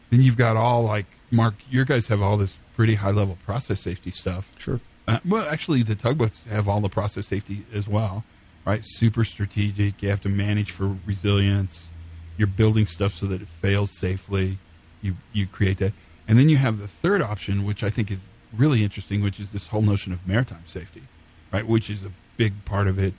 Then 0.10 0.22
you've 0.22 0.38
got 0.38 0.58
all 0.58 0.84
like, 0.84 1.06
Mark, 1.32 1.56
your 1.70 1.86
guys 1.86 2.08
have 2.08 2.22
all 2.22 2.38
this 2.38 2.58
pretty 2.76 2.96
high 2.96 3.12
level 3.12 3.38
process 3.46 3.82
safety 3.82 4.12
stuff. 4.12 4.50
Sure. 4.58 4.80
Uh, 5.08 5.20
well, 5.26 5.48
actually, 5.50 5.84
the 5.84 5.96
tugboats 5.96 6.44
have 6.50 6.68
all 6.68 6.82
the 6.82 6.90
process 6.90 7.28
safety 7.28 7.66
as 7.74 7.88
well, 7.88 8.24
right? 8.66 8.82
Super 8.84 9.24
strategic. 9.24 10.02
You 10.02 10.10
have 10.10 10.22
to 10.22 10.30
manage 10.30 10.72
for 10.72 10.98
resilience. 11.06 11.90
You're 12.38 12.48
building 12.48 12.86
stuff 12.86 13.14
so 13.14 13.28
that 13.28 13.42
it 13.42 13.48
fails 13.62 13.92
safely. 13.98 14.58
You 15.02 15.16
you 15.32 15.46
create 15.46 15.78
that, 15.78 15.94
and 16.28 16.40
then 16.40 16.50
you 16.50 16.58
have 16.58 16.80
the 16.80 16.88
third 16.88 17.22
option, 17.22 17.64
which 17.64 17.84
I 17.84 17.90
think 17.90 18.10
is 18.10 18.26
really 18.56 18.84
interesting, 18.84 19.22
which 19.22 19.40
is 19.40 19.52
this 19.52 19.68
whole 19.68 19.84
notion 19.84 20.12
of 20.12 20.28
maritime 20.28 20.66
safety, 20.66 21.04
right? 21.54 21.68
Which 21.68 21.90
is 21.90 22.04
a 22.04 22.12
big 22.38 22.66
part 22.66 22.88
of 22.88 23.00
it. 23.00 23.14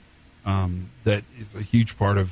Um, 0.45 0.91
that 1.03 1.23
is 1.39 1.53
a 1.55 1.61
huge 1.61 1.97
part 1.97 2.17
of 2.17 2.31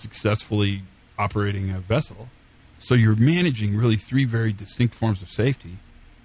successfully 0.00 0.82
operating 1.18 1.70
a 1.70 1.78
vessel. 1.80 2.28
So 2.78 2.94
you're 2.94 3.14
managing 3.16 3.76
really 3.76 3.96
three 3.96 4.24
very 4.24 4.52
distinct 4.52 4.94
forms 4.94 5.22
of 5.22 5.28
safety, 5.30 5.78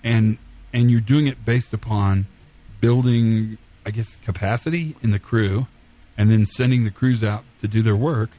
and 0.03 0.37
and 0.73 0.89
you're 0.89 1.01
doing 1.01 1.27
it 1.27 1.45
based 1.45 1.73
upon 1.73 2.27
building, 2.81 3.57
I 3.85 3.91
guess, 3.91 4.15
capacity 4.17 4.95
in 5.01 5.11
the 5.11 5.19
crew, 5.19 5.67
and 6.17 6.29
then 6.31 6.45
sending 6.45 6.83
the 6.85 6.91
crews 6.91 7.23
out 7.23 7.43
to 7.61 7.67
do 7.67 7.81
their 7.81 7.95
work 7.95 8.29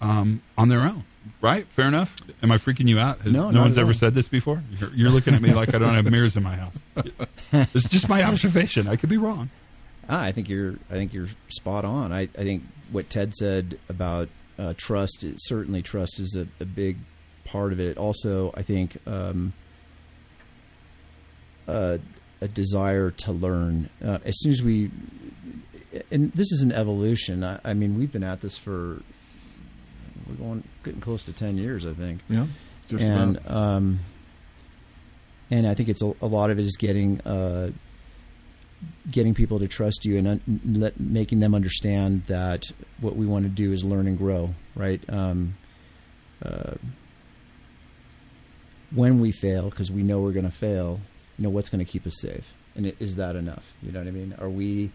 um, 0.00 0.42
on 0.56 0.68
their 0.68 0.80
own. 0.80 1.04
Right? 1.42 1.66
Fair 1.68 1.86
enough. 1.86 2.14
Am 2.42 2.50
I 2.50 2.56
freaking 2.56 2.88
you 2.88 2.98
out? 2.98 3.20
Has, 3.20 3.32
No, 3.32 3.50
not 3.50 3.62
one's 3.62 3.78
ever 3.78 3.92
said 3.92 4.14
this 4.14 4.26
before. 4.26 4.62
You're, 4.78 4.94
you're 4.94 5.10
looking 5.10 5.34
at 5.34 5.42
me 5.42 5.52
like 5.52 5.74
I 5.74 5.78
don't 5.78 5.94
have 5.94 6.06
mirrors 6.06 6.34
in 6.34 6.42
my 6.42 6.56
house. 6.56 6.74
It's 7.52 7.88
just 7.88 8.08
my 8.08 8.22
observation. 8.22 8.86
I 8.88 8.94
could 8.96 9.10
be 9.10 9.16
wrong. 9.16 9.50
Ah, 10.10 10.22
I 10.22 10.32
think 10.32 10.48
you're. 10.48 10.74
I 10.90 10.94
think 10.94 11.14
you're 11.14 11.28
spot 11.48 11.84
on. 11.84 12.12
I, 12.12 12.22
I 12.22 12.42
think 12.42 12.64
what 12.90 13.08
Ted 13.08 13.32
said 13.34 13.78
about 13.88 14.28
uh, 14.58 14.74
trust, 14.76 15.22
is, 15.22 15.36
certainly 15.46 15.82
trust 15.82 16.18
is 16.18 16.36
a, 16.36 16.46
a 16.60 16.64
big 16.66 16.98
part 17.44 17.72
of 17.72 17.78
it. 17.78 17.96
Also, 17.96 18.52
I 18.54 18.62
think 18.62 18.96
um, 19.06 19.52
uh, 21.68 21.98
a 22.40 22.48
desire 22.48 23.10
to 23.12 23.32
learn. 23.32 23.88
Uh, 24.04 24.18
as 24.24 24.38
soon 24.40 24.52
as 24.52 24.62
we, 24.62 24.90
and 26.10 26.32
this 26.32 26.50
is 26.52 26.62
an 26.62 26.72
evolution. 26.72 27.44
I, 27.44 27.60
I 27.64 27.74
mean, 27.74 27.96
we've 27.98 28.10
been 28.10 28.24
at 28.24 28.40
this 28.40 28.58
for 28.58 29.00
we're 30.28 30.34
going 30.34 30.64
getting 30.84 31.00
close 31.00 31.22
to 31.24 31.32
ten 31.32 31.56
years, 31.56 31.86
I 31.86 31.94
think 31.94 32.20
Yeah, 32.28 32.46
just 32.88 33.04
and 33.04 33.36
about. 33.36 33.56
um, 33.56 34.00
and 35.50 35.66
I 35.66 35.74
think 35.74 35.88
it's 35.88 36.02
a, 36.02 36.12
a 36.20 36.26
lot 36.26 36.50
of 36.50 36.58
it 36.58 36.64
is 36.64 36.76
getting 36.76 37.20
uh, 37.22 37.70
getting 39.10 39.34
people 39.34 39.58
to 39.58 39.68
trust 39.68 40.04
you 40.04 40.16
and 40.18 40.26
un- 40.26 40.60
let, 40.64 40.98
making 40.98 41.40
them 41.40 41.54
understand 41.54 42.22
that 42.28 42.64
what 43.00 43.16
we 43.16 43.26
want 43.26 43.44
to 43.44 43.48
do 43.50 43.72
is 43.72 43.84
learn 43.84 44.06
and 44.06 44.16
grow. 44.16 44.50
Right. 44.74 45.02
Um, 45.08 45.54
uh, 46.44 46.74
when 48.94 49.20
we 49.20 49.32
fail, 49.32 49.70
because 49.70 49.90
we 49.90 50.02
know 50.02 50.20
we're 50.20 50.32
going 50.32 50.44
to 50.50 50.56
fail, 50.56 51.00
you 51.38 51.44
know 51.44 51.50
what's 51.50 51.68
going 51.68 51.84
to 51.84 51.90
keep 51.90 52.06
us 52.06 52.20
safe, 52.20 52.54
and 52.74 52.86
i- 52.86 52.94
is 52.98 53.16
that 53.16 53.36
enough? 53.36 53.64
You 53.82 53.92
know 53.92 54.00
what 54.00 54.08
I 54.08 54.12
mean? 54.12 54.34
Are 54.38 54.50
we 54.50 54.90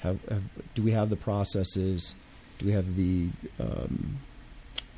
have, 0.00 0.20
have 0.28 0.42
do 0.74 0.82
we 0.82 0.92
have 0.92 1.10
the 1.10 1.16
processes? 1.16 2.14
Do 2.58 2.66
we 2.66 2.72
have 2.72 2.96
the 2.96 3.28
um, 3.58 4.18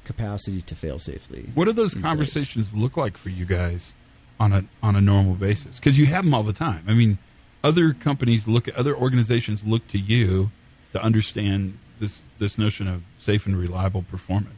capacity 0.05 0.63
to 0.63 0.75
fail 0.75 0.99
safely? 0.99 1.51
What 1.55 1.65
do 1.67 1.73
those 1.73 1.95
in 1.95 2.01
place? 2.03 2.11
conversations 2.11 2.75
look 2.75 2.97
like 2.97 3.17
for 3.17 3.31
you 3.31 3.47
guys 3.47 3.93
on 4.39 4.53
a 4.53 4.65
on 4.83 4.95
a 4.97 5.01
normal 5.01 5.35
basis? 5.35 5.77
Because 5.79 5.97
you 5.97 6.07
have 6.07 6.25
them 6.25 6.35
all 6.35 6.43
the 6.45 6.53
time. 6.53 6.85
I 6.87 6.93
mean, 6.93 7.19
other 7.63 7.93
companies 7.93 8.47
look 8.47 8.69
at 8.69 8.75
other 8.75 8.97
organizations 8.97 9.65
look 9.65 9.87
to 9.89 9.99
you 9.99 10.51
to 10.93 11.03
understand 11.03 11.79
this 12.01 12.23
this 12.39 12.59
notion 12.59 12.89
of 12.89 13.03
safe 13.19 13.47
and 13.47 13.57
reliable 13.57 14.03
performance. 14.03 14.55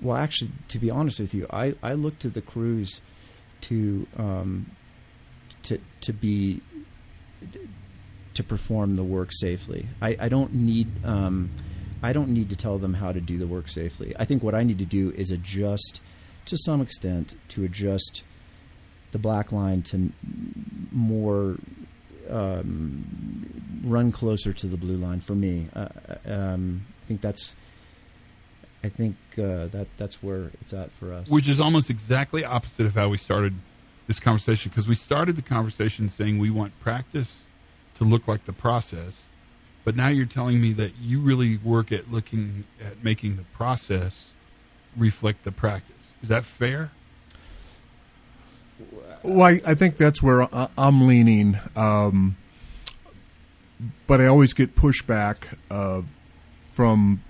Well, 0.00 0.16
actually, 0.16 0.50
to 0.68 0.78
be 0.78 0.90
honest 0.90 1.20
with 1.20 1.34
you, 1.34 1.46
I, 1.50 1.74
I 1.82 1.94
look 1.94 2.18
to 2.20 2.28
the 2.28 2.40
crews 2.40 3.00
to 3.62 4.06
um, 4.16 4.70
to 5.64 5.78
to 6.02 6.12
be 6.12 6.62
to 8.34 8.42
perform 8.42 8.96
the 8.96 9.04
work 9.04 9.30
safely. 9.32 9.86
I, 10.02 10.16
I 10.20 10.28
don't 10.28 10.52
need 10.52 10.88
um, 11.04 11.50
I 12.02 12.12
don't 12.12 12.30
need 12.30 12.50
to 12.50 12.56
tell 12.56 12.78
them 12.78 12.94
how 12.94 13.12
to 13.12 13.20
do 13.20 13.38
the 13.38 13.46
work 13.46 13.68
safely. 13.68 14.14
I 14.18 14.24
think 14.24 14.42
what 14.42 14.54
I 14.54 14.62
need 14.62 14.78
to 14.78 14.84
do 14.84 15.12
is 15.16 15.30
adjust 15.30 16.00
to 16.46 16.56
some 16.58 16.80
extent 16.80 17.34
to 17.50 17.64
adjust 17.64 18.22
the 19.14 19.18
black 19.18 19.52
line 19.52 19.80
to 19.80 20.10
more 20.90 21.56
um, 22.28 23.80
run 23.84 24.10
closer 24.10 24.52
to 24.52 24.66
the 24.66 24.76
blue 24.76 24.96
line 24.96 25.20
for 25.20 25.36
me. 25.36 25.68
Uh, 25.74 25.88
um, 26.26 26.84
I 27.04 27.08
think 27.08 27.20
that's. 27.20 27.54
I 28.82 28.88
think 28.90 29.16
uh, 29.38 29.68
that 29.68 29.86
that's 29.96 30.20
where 30.22 30.50
it's 30.60 30.74
at 30.74 30.90
for 30.98 31.14
us. 31.14 31.28
which 31.28 31.48
is 31.48 31.58
almost 31.58 31.88
exactly 31.88 32.44
opposite 32.44 32.84
of 32.86 32.94
how 32.94 33.08
we 33.08 33.16
started 33.16 33.54
this 34.08 34.18
conversation 34.18 34.68
because 34.68 34.86
we 34.86 34.96
started 34.96 35.36
the 35.36 35.42
conversation 35.42 36.10
saying 36.10 36.38
we 36.38 36.50
want 36.50 36.78
practice 36.80 37.36
to 37.94 38.04
look 38.04 38.28
like 38.28 38.44
the 38.44 38.52
process 38.52 39.22
but 39.84 39.96
now 39.96 40.08
you're 40.08 40.26
telling 40.26 40.60
me 40.60 40.74
that 40.74 40.96
you 40.96 41.18
really 41.20 41.56
work 41.56 41.92
at 41.92 42.12
looking 42.12 42.64
at 42.84 43.02
making 43.02 43.36
the 43.36 43.44
process 43.54 44.28
reflect 44.98 45.44
the 45.44 45.52
practice 45.52 46.12
is 46.22 46.28
that 46.28 46.44
fair 46.44 46.90
Well, 49.22 49.46
I, 49.46 49.60
I 49.64 49.74
think 49.74 49.96
that's 49.96 50.22
where 50.22 50.48
I'm 50.76 51.06
leaning. 51.06 51.58
Um, 51.76 52.36
but 54.06 54.20
I 54.20 54.26
always 54.26 54.52
get 54.52 54.76
pushback 54.76 55.56
uh, 55.70 56.02
from 56.72 57.22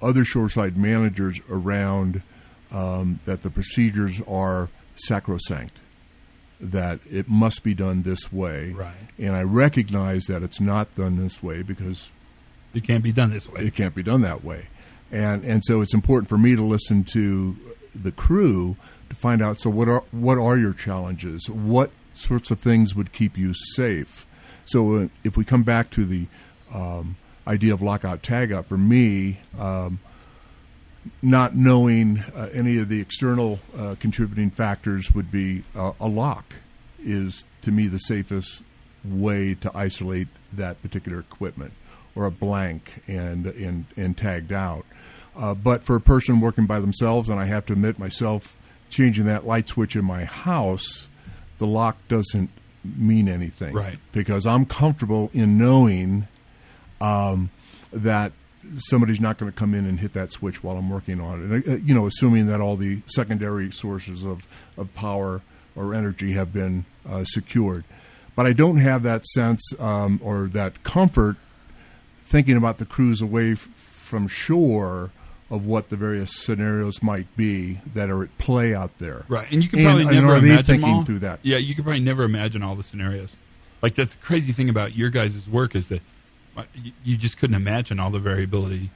other 0.00 0.24
shoreside 0.24 0.76
managers 0.76 1.40
around 1.50 2.22
um, 2.70 3.20
that 3.24 3.42
the 3.42 3.50
procedures 3.50 4.20
are 4.26 4.68
sacrosanct, 4.96 5.78
that 6.60 7.00
it 7.10 7.28
must 7.28 7.62
be 7.62 7.74
done 7.74 8.02
this 8.02 8.32
way. 8.32 8.70
Right. 8.70 8.94
And 9.18 9.34
I 9.34 9.42
recognize 9.42 10.24
that 10.24 10.42
it's 10.42 10.60
not 10.60 10.94
done 10.96 11.16
this 11.16 11.42
way 11.42 11.62
because 11.62 12.10
it 12.74 12.84
can't 12.84 13.04
be 13.04 13.12
done 13.12 13.30
this 13.30 13.48
way 13.48 13.66
it 13.66 13.74
can't 13.74 13.94
be 13.94 14.02
done 14.02 14.22
that 14.22 14.44
way. 14.44 14.66
And 15.12 15.44
and 15.44 15.62
so 15.64 15.80
it's 15.80 15.94
important 15.94 16.28
for 16.28 16.38
me 16.38 16.56
to 16.56 16.62
listen 16.62 17.04
to 17.12 17.56
the 17.94 18.10
crew 18.10 18.76
find 19.14 19.42
out 19.42 19.60
so 19.60 19.70
what 19.70 19.88
are 19.88 20.02
what 20.10 20.38
are 20.38 20.56
your 20.56 20.72
challenges? 20.72 21.48
What 21.48 21.90
sorts 22.14 22.50
of 22.50 22.60
things 22.60 22.94
would 22.94 23.12
keep 23.12 23.36
you 23.36 23.54
safe? 23.74 24.26
So 24.64 24.96
uh, 24.96 25.08
if 25.22 25.36
we 25.36 25.44
come 25.44 25.62
back 25.62 25.90
to 25.90 26.04
the 26.04 26.26
um, 26.72 27.16
idea 27.46 27.74
of 27.74 27.82
lockout 27.82 28.22
tagout, 28.22 28.66
for 28.66 28.78
me, 28.78 29.40
um, 29.58 30.00
not 31.22 31.54
knowing 31.54 32.24
uh, 32.34 32.48
any 32.52 32.78
of 32.78 32.88
the 32.88 33.00
external 33.00 33.58
uh, 33.76 33.94
contributing 34.00 34.50
factors 34.50 35.12
would 35.14 35.30
be 35.30 35.64
uh, 35.76 35.92
a 36.00 36.08
lock 36.08 36.54
is 37.04 37.44
to 37.62 37.70
me 37.70 37.86
the 37.86 37.98
safest 37.98 38.62
way 39.04 39.54
to 39.54 39.70
isolate 39.76 40.28
that 40.52 40.80
particular 40.80 41.18
equipment 41.18 41.72
or 42.14 42.24
a 42.24 42.30
blank 42.30 43.02
and 43.06 43.46
and, 43.46 43.84
and 43.96 44.16
tagged 44.16 44.52
out. 44.52 44.86
Uh, 45.36 45.52
but 45.52 45.82
for 45.82 45.96
a 45.96 46.00
person 46.00 46.40
working 46.40 46.66
by 46.66 46.80
themselves, 46.80 47.28
and 47.28 47.40
I 47.40 47.46
have 47.46 47.66
to 47.66 47.72
admit 47.72 47.98
myself, 47.98 48.56
changing 48.90 49.24
that 49.26 49.46
light 49.46 49.68
switch 49.68 49.96
in 49.96 50.04
my 50.04 50.24
house, 50.24 51.08
the 51.58 51.66
lock 51.66 51.96
doesn't 52.08 52.50
mean 52.84 53.28
anything, 53.28 53.74
Right. 53.74 53.98
Because 54.12 54.46
I'm 54.46 54.66
comfortable 54.66 55.30
in 55.32 55.56
knowing 55.58 56.28
um, 57.00 57.50
that 57.92 58.32
somebody's 58.76 59.20
not 59.20 59.38
going 59.38 59.50
to 59.50 59.56
come 59.58 59.74
in 59.74 59.86
and 59.86 60.00
hit 60.00 60.12
that 60.14 60.32
switch 60.32 60.62
while 60.62 60.76
I'm 60.76 60.90
working 60.90 61.20
on 61.20 61.40
it. 61.40 61.66
And, 61.66 61.68
uh, 61.68 61.84
you 61.84 61.94
know, 61.94 62.06
assuming 62.06 62.46
that 62.46 62.60
all 62.60 62.76
the 62.76 63.00
secondary 63.06 63.70
sources 63.72 64.22
of, 64.22 64.46
of 64.76 64.92
power 64.94 65.42
or 65.76 65.94
energy 65.94 66.32
have 66.32 66.52
been 66.52 66.84
uh, 67.08 67.24
secured. 67.24 67.84
But 68.36 68.46
I 68.46 68.52
don't 68.52 68.78
have 68.78 69.02
that 69.04 69.24
sense 69.26 69.62
um, 69.78 70.20
or 70.22 70.46
that 70.48 70.82
comfort 70.82 71.36
thinking 72.26 72.56
about 72.56 72.78
the 72.78 72.84
crews 72.84 73.20
away 73.22 73.52
f- 73.52 73.68
from 73.92 74.28
shore 74.28 75.10
of 75.50 75.66
what 75.66 75.90
the 75.90 75.96
various 75.96 76.34
scenarios 76.34 77.02
might 77.02 77.34
be 77.36 77.80
that 77.94 78.10
are 78.10 78.22
at 78.24 78.38
play 78.38 78.74
out 78.74 78.90
there. 78.98 79.24
right 79.28 79.50
and 79.52 79.62
you 79.62 79.68
can 79.68 79.84
probably 79.84 80.02
and 80.02 80.12
never 80.12 80.40
they 80.40 80.48
imagine 80.48 80.80
them 80.80 80.94
all. 80.94 81.04
through 81.04 81.18
that? 81.18 81.38
yeah 81.42 81.58
you 81.58 81.74
can 81.74 81.84
probably 81.84 82.00
never 82.00 82.24
imagine 82.24 82.62
all 82.62 82.74
the 82.74 82.82
scenarios 82.82 83.30
like 83.82 83.94
that's 83.94 84.14
the 84.14 84.20
crazy 84.22 84.52
thing 84.52 84.68
about 84.68 84.94
your 84.94 85.10
guys' 85.10 85.46
work 85.46 85.74
is 85.74 85.88
that 85.88 86.00
uh, 86.56 86.62
you, 87.02 87.16
just 87.16 87.36
couldn't 87.36 87.56
imagine 87.56 87.98
all 87.98 88.10
the 88.10 88.20
variability 88.20 88.90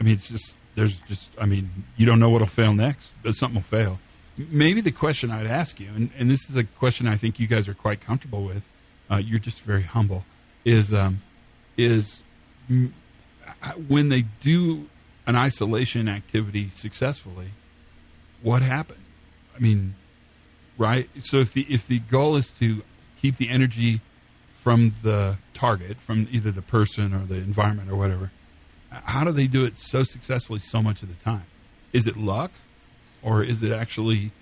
I 0.00 0.04
mean, 0.04 0.14
it's 0.14 0.28
just 0.28 0.54
there's 0.74 0.98
just 1.00 1.28
I 1.40 1.46
mean, 1.46 1.84
you 1.96 2.06
don't 2.06 2.20
know 2.20 2.30
what'll 2.30 2.46
fail 2.46 2.74
next, 2.74 3.12
but 3.22 3.32
something 3.34 3.56
will 3.56 3.62
fail. 3.62 3.98
Maybe 4.36 4.82
the 4.82 4.92
question 4.92 5.30
I'd 5.30 5.46
ask 5.46 5.80
you, 5.80 5.88
and, 5.94 6.10
and 6.18 6.28
this 6.30 6.50
is 6.50 6.56
a 6.56 6.64
question 6.64 7.06
I 7.06 7.16
think 7.16 7.40
you 7.40 7.46
guys 7.46 7.68
are 7.68 7.74
quite 7.74 8.02
comfortable 8.02 8.44
with. 8.44 8.62
Uh, 9.10 9.16
you're 9.16 9.38
just 9.38 9.60
very 9.60 9.84
humble. 9.84 10.24
Is 10.64 10.92
um, 10.92 11.22
is 11.76 12.22
uh, 12.70 13.72
when 13.88 14.08
they 14.10 14.22
do 14.40 14.88
an 15.26 15.36
isolation 15.36 16.08
activity 16.08 16.70
successfully, 16.74 17.48
what 18.42 18.62
happened? 18.62 19.02
I 19.54 19.58
mean, 19.58 19.94
right? 20.78 21.08
So 21.24 21.38
if 21.38 21.52
the 21.52 21.66
if 21.68 21.86
the 21.86 21.98
goal 21.98 22.36
is 22.36 22.50
to 22.60 22.82
keep 23.20 23.36
the 23.36 23.48
energy 23.48 24.00
from 24.62 24.94
the 25.02 25.38
target, 25.54 25.98
from 25.98 26.28
either 26.30 26.50
the 26.50 26.62
person 26.62 27.14
or 27.14 27.24
the 27.24 27.36
environment 27.36 27.90
or 27.90 27.96
whatever, 27.96 28.30
how 28.90 29.24
do 29.24 29.32
they 29.32 29.46
do 29.46 29.64
it 29.64 29.76
so 29.76 30.02
successfully 30.02 30.60
so 30.60 30.82
much 30.82 31.02
of 31.02 31.08
the 31.08 31.14
time? 31.24 31.46
Is 31.92 32.06
it 32.06 32.16
luck, 32.16 32.52
or 33.22 33.42
is 33.42 33.62
it 33.62 33.72
actually 33.72 34.32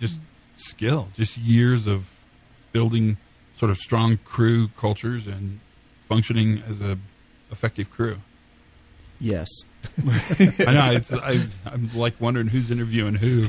just 0.00 0.18
skill, 0.56 1.08
just 1.16 1.36
years 1.36 1.86
of 1.86 2.10
building 2.72 3.18
sort 3.56 3.70
of 3.70 3.78
strong 3.78 4.18
crew 4.18 4.68
cultures 4.78 5.26
and 5.26 5.60
functioning 6.08 6.62
as 6.66 6.80
a 6.80 6.98
effective 7.50 7.90
crew? 7.90 8.18
Yes. 9.20 9.48
I 10.66 10.72
know 10.72 10.92
it's, 10.92 11.12
I, 11.12 11.46
I'm 11.66 11.90
like 11.94 12.20
wondering 12.20 12.46
who's 12.48 12.70
interviewing 12.70 13.14
who. 13.14 13.48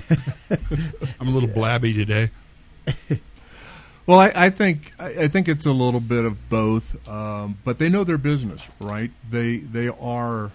I'm 1.20 1.28
a 1.28 1.32
little 1.32 1.50
blabby 1.50 1.94
today. 1.94 2.32
Well, 4.06 4.20
I, 4.20 4.32
I 4.36 4.50
think 4.50 4.92
I, 5.00 5.06
I 5.06 5.28
think 5.30 5.48
it's 5.48 5.66
a 5.66 5.72
little 5.72 6.02
bit 6.02 6.26
of 6.26 6.50
both, 6.50 7.08
um, 7.08 7.58
but 7.64 7.80
they 7.80 7.88
know 7.88 8.04
their 8.04 8.18
business, 8.18 8.62
right? 8.82 9.12
They 9.30 9.58
they 9.58 9.88
are 9.88 10.52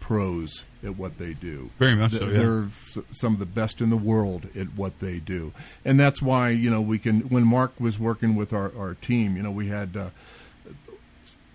pros 0.00 0.64
at 0.82 0.96
what 0.96 1.18
they 1.18 1.34
do. 1.34 1.68
Very 1.78 1.94
much 1.94 2.12
Th- 2.12 2.22
so, 2.22 2.28
yeah. 2.28 2.38
They're 2.38 2.64
s- 2.64 2.98
some 3.10 3.34
of 3.34 3.38
the 3.38 3.44
best 3.44 3.82
in 3.82 3.90
the 3.90 3.98
world 3.98 4.48
at 4.56 4.74
what 4.76 4.98
they 5.00 5.18
do, 5.18 5.52
and 5.84 6.00
that's 6.00 6.22
why 6.22 6.48
you 6.48 6.70
know 6.70 6.80
we 6.80 6.98
can. 6.98 7.28
When 7.28 7.44
Mark 7.44 7.78
was 7.78 7.98
working 7.98 8.34
with 8.34 8.54
our, 8.54 8.72
our 8.74 8.94
team, 8.94 9.36
you 9.36 9.42
know, 9.42 9.50
we 9.50 9.68
had 9.68 9.94
uh, 9.94 10.08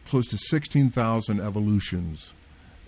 close 0.08 0.28
to 0.28 0.38
sixteen 0.38 0.91
thousand 0.91 1.39
evolutions. 1.41 2.34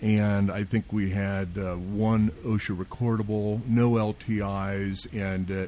And 0.00 0.50
I 0.50 0.62
think 0.64 0.92
we 0.92 1.10
had 1.10 1.58
uh, 1.58 1.74
one 1.74 2.30
OSHA 2.44 2.76
recordable, 2.84 3.66
no 3.66 3.90
LTIs, 3.92 5.12
and 5.12 5.50
uh, 5.50 5.66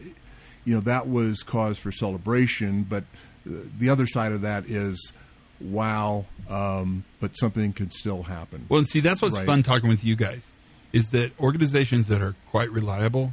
you 0.64 0.74
know 0.74 0.80
that 0.82 1.08
was 1.08 1.42
cause 1.42 1.78
for 1.78 1.90
celebration. 1.90 2.84
But 2.84 3.04
uh, 3.48 3.54
the 3.78 3.90
other 3.90 4.06
side 4.06 4.30
of 4.30 4.42
that 4.42 4.66
is, 4.66 5.12
wow, 5.60 6.26
um, 6.48 7.04
but 7.18 7.36
something 7.36 7.72
could 7.72 7.92
still 7.92 8.22
happen. 8.22 8.66
Well, 8.68 8.78
and 8.78 8.88
see, 8.88 9.00
that's 9.00 9.20
what's 9.20 9.34
Right. 9.34 9.46
fun 9.46 9.62
talking 9.64 9.88
with 9.88 10.04
you 10.04 10.14
guys 10.14 10.44
is 10.92 11.06
that 11.08 11.32
organizations 11.40 12.06
that 12.08 12.20
are 12.22 12.34
quite 12.50 12.70
reliable 12.70 13.32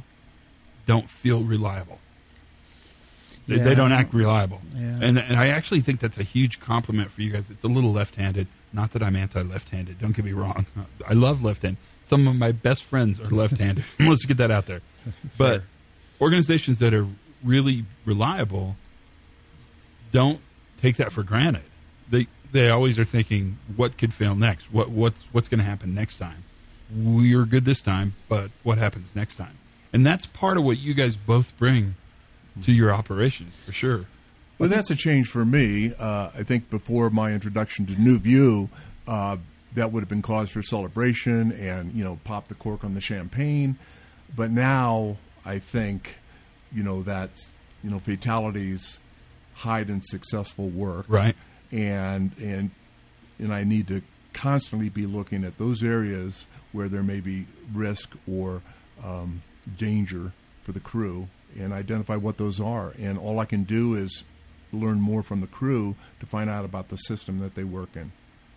don't 0.86 1.08
feel 1.10 1.44
reliable. 1.44 1.98
They, 3.46 3.58
they 3.58 3.74
don't 3.74 3.92
act 3.92 4.12
reliable. 4.12 4.60
Yeah. 4.76 4.98
And, 5.00 5.18
and 5.18 5.36
I 5.36 5.48
actually 5.48 5.80
think 5.80 6.00
that's 6.00 6.18
a 6.18 6.22
huge 6.22 6.60
compliment 6.60 7.10
for 7.10 7.22
you 7.22 7.30
guys. 7.30 7.50
It's 7.50 7.64
a 7.64 7.68
little 7.68 7.92
left 7.92 8.16
handed. 8.16 8.46
Not 8.72 8.92
that 8.92 9.02
I'm 9.02 9.16
anti 9.16 9.42
left 9.42 9.70
handed. 9.70 9.98
Don't 9.98 10.14
get 10.14 10.24
me 10.24 10.32
wrong. 10.32 10.66
I 11.06 11.14
love 11.14 11.42
left 11.42 11.62
hand. 11.62 11.78
Some 12.06 12.26
of 12.26 12.36
my 12.36 12.52
best 12.52 12.84
friends 12.84 13.20
are 13.20 13.30
left 13.30 13.58
handed. 13.58 13.84
Let's 14.00 14.24
get 14.24 14.36
that 14.38 14.50
out 14.50 14.66
there. 14.66 14.80
But 15.36 15.62
organizations 16.20 16.78
that 16.80 16.94
are 16.94 17.06
really 17.42 17.84
reliable 18.04 18.76
don't 20.12 20.40
take 20.80 20.96
that 20.96 21.12
for 21.12 21.22
granted. 21.22 21.62
They 22.10 22.26
they 22.52 22.70
always 22.70 22.98
are 22.98 23.04
thinking, 23.04 23.58
what 23.76 23.98
could 23.98 24.14
fail 24.14 24.34
next? 24.34 24.72
What 24.72 24.90
what's 24.90 25.22
what's 25.32 25.48
going 25.48 25.58
to 25.58 25.64
happen 25.64 25.94
next 25.94 26.16
time? 26.16 26.44
We're 26.94 27.44
good 27.44 27.66
this 27.66 27.82
time, 27.82 28.14
but 28.28 28.50
what 28.62 28.78
happens 28.78 29.08
next 29.14 29.36
time? 29.36 29.58
And 29.92 30.06
that's 30.06 30.26
part 30.26 30.56
of 30.56 30.64
what 30.64 30.78
you 30.78 30.94
guys 30.94 31.16
both 31.16 31.56
bring 31.58 31.96
to 32.64 32.72
your 32.72 32.92
operations 32.92 33.54
for 33.64 33.72
sure. 33.72 34.06
Well, 34.58 34.68
that's 34.68 34.90
a 34.90 34.96
change 34.96 35.28
for 35.28 35.44
me. 35.44 35.92
Uh, 35.98 36.30
I 36.36 36.42
think 36.42 36.68
before 36.68 37.10
my 37.10 37.32
introduction 37.32 37.86
to 37.86 37.92
New 38.00 38.18
View, 38.18 38.68
uh, 39.06 39.36
that 39.74 39.92
would 39.92 40.00
have 40.02 40.08
been 40.08 40.22
cause 40.22 40.50
for 40.50 40.62
celebration 40.62 41.52
and 41.52 41.92
you 41.92 42.02
know 42.02 42.18
pop 42.24 42.48
the 42.48 42.54
cork 42.54 42.82
on 42.84 42.94
the 42.94 43.00
champagne. 43.00 43.78
But 44.34 44.50
now 44.50 45.16
I 45.44 45.58
think 45.60 46.16
you 46.72 46.82
know 46.82 47.02
that's 47.02 47.50
you 47.84 47.90
know 47.90 48.00
fatalities 48.00 48.98
hide 49.54 49.90
in 49.90 50.02
successful 50.02 50.68
work, 50.68 51.06
Right. 51.08 51.36
and 51.70 52.32
and 52.38 52.70
and 53.38 53.52
I 53.54 53.62
need 53.62 53.86
to 53.88 54.02
constantly 54.32 54.88
be 54.88 55.06
looking 55.06 55.44
at 55.44 55.56
those 55.58 55.84
areas 55.84 56.46
where 56.72 56.88
there 56.88 57.02
may 57.02 57.20
be 57.20 57.46
risk 57.72 58.10
or 58.30 58.62
um, 59.04 59.42
danger 59.78 60.32
for 60.64 60.72
the 60.72 60.80
crew 60.80 61.28
and 61.58 61.72
identify 61.72 62.16
what 62.16 62.36
those 62.38 62.60
are. 62.60 62.92
And 62.98 63.18
all 63.18 63.38
I 63.40 63.44
can 63.46 63.64
do 63.64 63.94
is 63.94 64.22
learn 64.72 65.00
more 65.00 65.22
from 65.22 65.40
the 65.40 65.46
crew 65.46 65.96
to 66.20 66.26
find 66.26 66.48
out 66.50 66.64
about 66.64 66.88
the 66.88 66.96
system 66.96 67.38
that 67.40 67.54
they 67.54 67.64
work 67.64 67.90
in. 67.94 68.12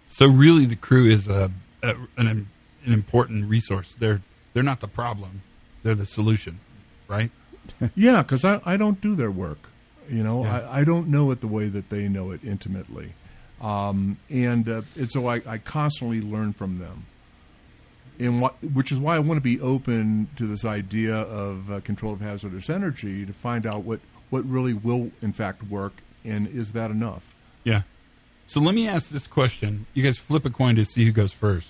So 0.10 0.28
really, 0.28 0.66
the 0.66 0.76
crew 0.76 1.10
is 1.10 1.28
a, 1.28 1.52
a 1.84 1.96
an 2.18 2.28
an 2.28 2.48
important 2.94 3.50
resource. 3.50 3.96
They're 3.98 4.22
they're 4.54 4.64
not 4.64 4.80
the 4.82 4.88
problem; 4.88 5.42
they're 5.84 5.96
the 5.96 6.06
solution, 6.06 6.60
right? 7.08 7.32
yeah, 7.96 8.22
because 8.22 8.44
I, 8.44 8.60
I 8.66 8.78
don't 8.78 9.00
do 9.02 9.16
their 9.16 9.32
work. 9.32 9.70
You 10.10 10.24
know, 10.24 10.44
Yeah. 10.44 10.60
I, 10.60 10.80
I 10.80 10.84
don't 10.84 11.08
know 11.08 11.32
it 11.32 11.42
the 11.42 11.48
way 11.48 11.70
that 11.70 11.90
they 11.90 12.08
know 12.10 12.32
it 12.32 12.44
intimately, 12.44 13.14
um, 13.62 14.18
and 14.30 14.68
uh, 14.68 14.82
and 14.98 15.12
so 15.12 15.28
I, 15.28 15.42
I 15.46 15.58
constantly 15.60 16.22
learn 16.22 16.54
from 16.54 16.80
them. 16.80 17.06
And 18.20 18.40
what, 18.42 18.56
which 18.62 18.92
is 18.92 19.00
why 19.00 19.16
I 19.16 19.20
want 19.20 19.38
to 19.38 19.42
be 19.42 19.60
open 19.62 20.28
to 20.36 20.46
this 20.46 20.64
idea 20.64 21.16
of 21.16 21.72
uh, 21.72 21.80
control 21.80 22.14
of 22.14 22.22
hazardous 22.22 22.70
energy 22.70 23.26
to 23.26 23.34
find 23.34 23.66
out 23.66 23.84
what, 23.84 24.00
what 24.32 24.44
really 24.50 24.74
will 24.74 25.12
in 25.22 25.32
fact 25.34 25.62
work, 25.64 25.94
and 26.26 26.48
is 26.48 26.74
that 26.74 26.90
enough? 26.90 27.24
Yeah. 27.64 27.84
So 28.48 28.60
let 28.60 28.74
me 28.74 28.88
ask 28.88 29.10
this 29.10 29.28
question. 29.28 29.86
You 29.94 30.02
guys 30.04 30.18
flip 30.18 30.44
a 30.46 30.50
coin 30.50 30.76
to 30.78 30.84
see 30.86 31.06
who 31.06 31.12
goes 31.12 31.32
first. 31.32 31.70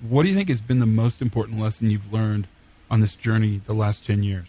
What 0.00 0.22
do 0.22 0.30
you 0.30 0.34
think 0.34 0.48
has 0.48 0.60
been 0.60 0.78
the 0.80 0.86
most 0.86 1.20
important 1.20 1.60
lesson 1.60 1.90
you've 1.90 2.12
learned 2.12 2.48
on 2.90 3.00
this 3.00 3.14
journey 3.14 3.60
the 3.66 3.74
last 3.74 4.06
10 4.06 4.22
years? 4.22 4.48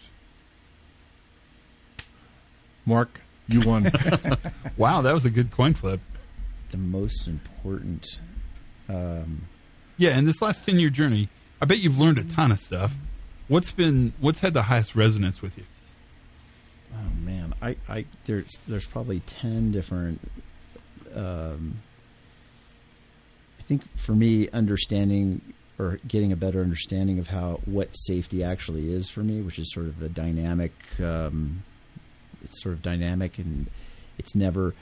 Mark, 2.86 3.20
you 3.48 3.60
won. 3.60 3.90
Wow, 4.76 5.02
that 5.02 5.12
was 5.12 5.24
a 5.26 5.30
good 5.30 5.50
coin 5.50 5.74
flip. 5.74 6.00
The 6.70 6.78
most 6.78 7.26
important. 7.26 8.06
Um, 8.88 9.42
Yeah, 9.98 10.16
in 10.16 10.24
this 10.24 10.40
last 10.40 10.64
10 10.64 10.78
year 10.78 10.88
journey, 10.90 11.28
I 11.60 11.66
bet 11.66 11.78
you've 11.80 11.98
learned 11.98 12.18
a 12.18 12.24
ton 12.24 12.50
of 12.52 12.58
stuff. 12.60 12.92
What's 13.48 13.72
been 13.72 14.12
what's 14.20 14.40
had 14.40 14.54
the 14.54 14.62
highest 14.62 14.94
resonance 14.94 15.42
with 15.42 15.58
you? 15.58 15.64
Oh 16.94 17.10
man, 17.20 17.54
I, 17.62 17.76
I 17.88 18.04
there's 18.26 18.56
there's 18.66 18.86
probably 18.86 19.20
ten 19.20 19.72
different. 19.72 20.20
Um, 21.14 21.80
I 23.58 23.62
think 23.62 23.82
for 23.98 24.12
me, 24.12 24.48
understanding 24.50 25.54
or 25.78 25.98
getting 26.06 26.32
a 26.32 26.36
better 26.36 26.60
understanding 26.60 27.18
of 27.18 27.28
how 27.28 27.60
what 27.64 27.88
safety 27.94 28.44
actually 28.44 28.92
is 28.92 29.08
for 29.08 29.20
me, 29.20 29.40
which 29.40 29.58
is 29.58 29.72
sort 29.72 29.86
of 29.86 30.02
a 30.02 30.08
dynamic. 30.08 30.72
Um, 31.00 31.62
it's 32.44 32.62
sort 32.62 32.74
of 32.74 32.82
dynamic, 32.82 33.38
and 33.38 33.68
it's 34.18 34.34
never. 34.34 34.74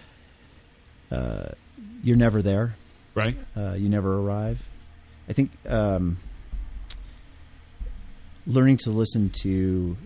Uh, 1.10 1.50
you're 2.02 2.16
never 2.16 2.42
there. 2.42 2.76
Right? 3.14 3.36
uh, 3.56 3.72
you 3.72 3.88
never 3.88 4.20
arrive. 4.20 4.60
I 5.28 5.32
think 5.32 5.50
um, 5.66 6.18
learning 8.46 8.78
to 8.78 8.90
listen 8.90 9.30
to 9.42 9.96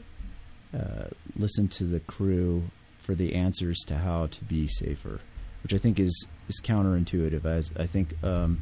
uh, 0.74 1.08
listen 1.37 1.68
to 1.68 1.85
the 1.85 2.00
crew 2.00 2.62
for 3.02 3.14
the 3.14 3.35
answers 3.35 3.78
to 3.87 3.96
how 3.96 4.26
to 4.26 4.44
be 4.44 4.66
safer, 4.66 5.20
which 5.62 5.74
I 5.74 5.78
think 5.78 5.98
is 5.98 6.26
is 6.48 6.61
counterintuitive. 6.62 7.44
As 7.44 7.70
I 7.78 7.87
think 7.87 8.14
um, 8.24 8.61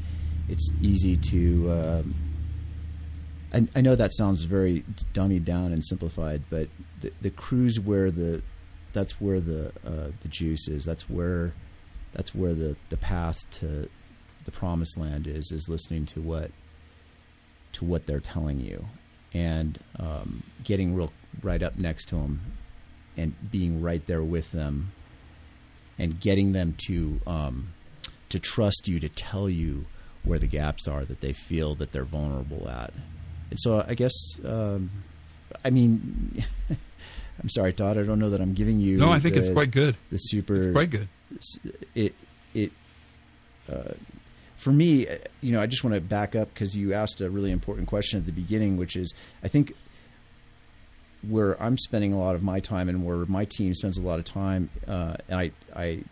it's 0.49 0.73
easy 0.81 1.17
to. 1.17 1.73
Um, 1.73 2.15
I, 3.53 3.67
I 3.75 3.81
know 3.81 3.97
that 3.97 4.13
sounds 4.15 4.45
very 4.45 4.85
dummied 5.13 5.45
down 5.45 5.73
and 5.73 5.85
simplified, 5.85 6.45
but 6.51 6.69
the, 7.01 7.13
the 7.21 7.31
crews 7.31 7.81
where 7.81 8.11
the 8.11 8.43
that's 8.93 9.21
where 9.21 9.41
the 9.41 9.69
uh, 9.85 10.11
the 10.23 10.29
juice 10.29 10.69
is. 10.69 10.85
That's 10.85 11.09
where 11.09 11.53
that's 12.13 12.35
where 12.35 12.55
the, 12.55 12.77
the 12.89 12.97
path 12.97 13.39
to 13.53 13.89
the 14.45 14.51
promised 14.51 14.99
land 14.99 15.27
is 15.27 15.53
is 15.53 15.69
listening 15.69 16.07
to 16.07 16.21
what 16.21 16.51
to 17.73 17.85
what 17.85 18.07
they're 18.07 18.21
telling 18.21 18.61
you 18.61 18.85
and 19.33 19.79
um, 19.99 20.43
getting 20.65 20.95
real 20.95 21.13
right 21.43 21.63
up 21.63 21.79
next 21.79 22.07
to 22.11 22.17
them 22.17 22.41
and 23.17 23.35
being 23.51 23.81
right 23.83 24.07
there 24.07 24.23
with 24.23 24.51
them 24.53 24.93
and 25.99 26.21
getting 26.21 26.53
them 26.53 26.75
to 26.87 27.21
um, 27.27 27.69
to 28.31 28.39
trust 28.39 28.89
you 28.89 29.01
to 29.01 29.09
tell 29.09 29.49
you 29.49 29.85
where 30.25 30.39
the 30.39 30.47
gaps 30.47 30.87
are 30.87 31.05
that 31.05 31.21
they 31.21 31.33
feel 31.33 31.75
that 31.75 31.93
they're 31.93 32.05
vulnerable 32.05 32.69
at 32.69 32.93
and 33.51 33.59
so 33.59 33.85
I 33.87 33.95
guess 33.95 34.13
um, 34.45 34.91
I 35.65 35.71
mean 35.71 36.45
I'm 36.71 37.49
sorry 37.49 37.73
Todd 37.73 37.99
I 37.99 38.03
don't 38.03 38.19
know 38.19 38.31
that 38.31 38.41
I'm 38.41 38.55
giving 38.55 38.81
you 38.81 38.97
No, 38.99 39.11
I 39.11 39.19
think 39.19 39.35
the, 39.35 39.41
it's 39.45 39.53
quite 39.53 39.71
good. 39.71 39.97
the 40.11 40.19
super 40.19 40.57
It's 40.57 40.73
quite 40.73 40.91
good. 40.91 41.09
it 41.95 42.15
it 42.55 42.73
uh, 43.73 43.93
for 44.57 44.73
me, 44.73 45.09
uh, 45.09 45.17
you 45.41 45.53
know, 45.53 45.61
I 45.63 45.67
just 45.67 45.83
want 45.85 45.95
to 45.95 46.03
back 46.03 46.37
up 46.37 46.53
because 46.53 46.77
you 46.77 46.93
asked 46.93 47.23
a 47.23 47.31
really 47.31 47.51
important 47.51 47.89
question 47.89 48.19
at 48.19 48.27
the 48.27 48.33
beginning, 48.33 48.77
which 48.77 48.95
is 48.95 49.15
I 49.43 49.49
think 49.49 49.73
where 51.29 51.61
I'm 51.63 51.77
spending 51.77 52.13
a 52.13 52.19
lot 52.19 52.35
of 52.35 52.43
my 52.43 52.61
time 52.61 52.89
and 52.89 53.05
where 53.05 53.25
my 53.27 53.45
team 53.45 53.75
spends 53.75 53.99
a 53.99 54.03
lot 54.03 54.19
of 54.19 54.25
time, 54.25 54.71
uh, 54.89 55.17
and 55.29 55.41
I 55.41 55.51
I 55.75 56.05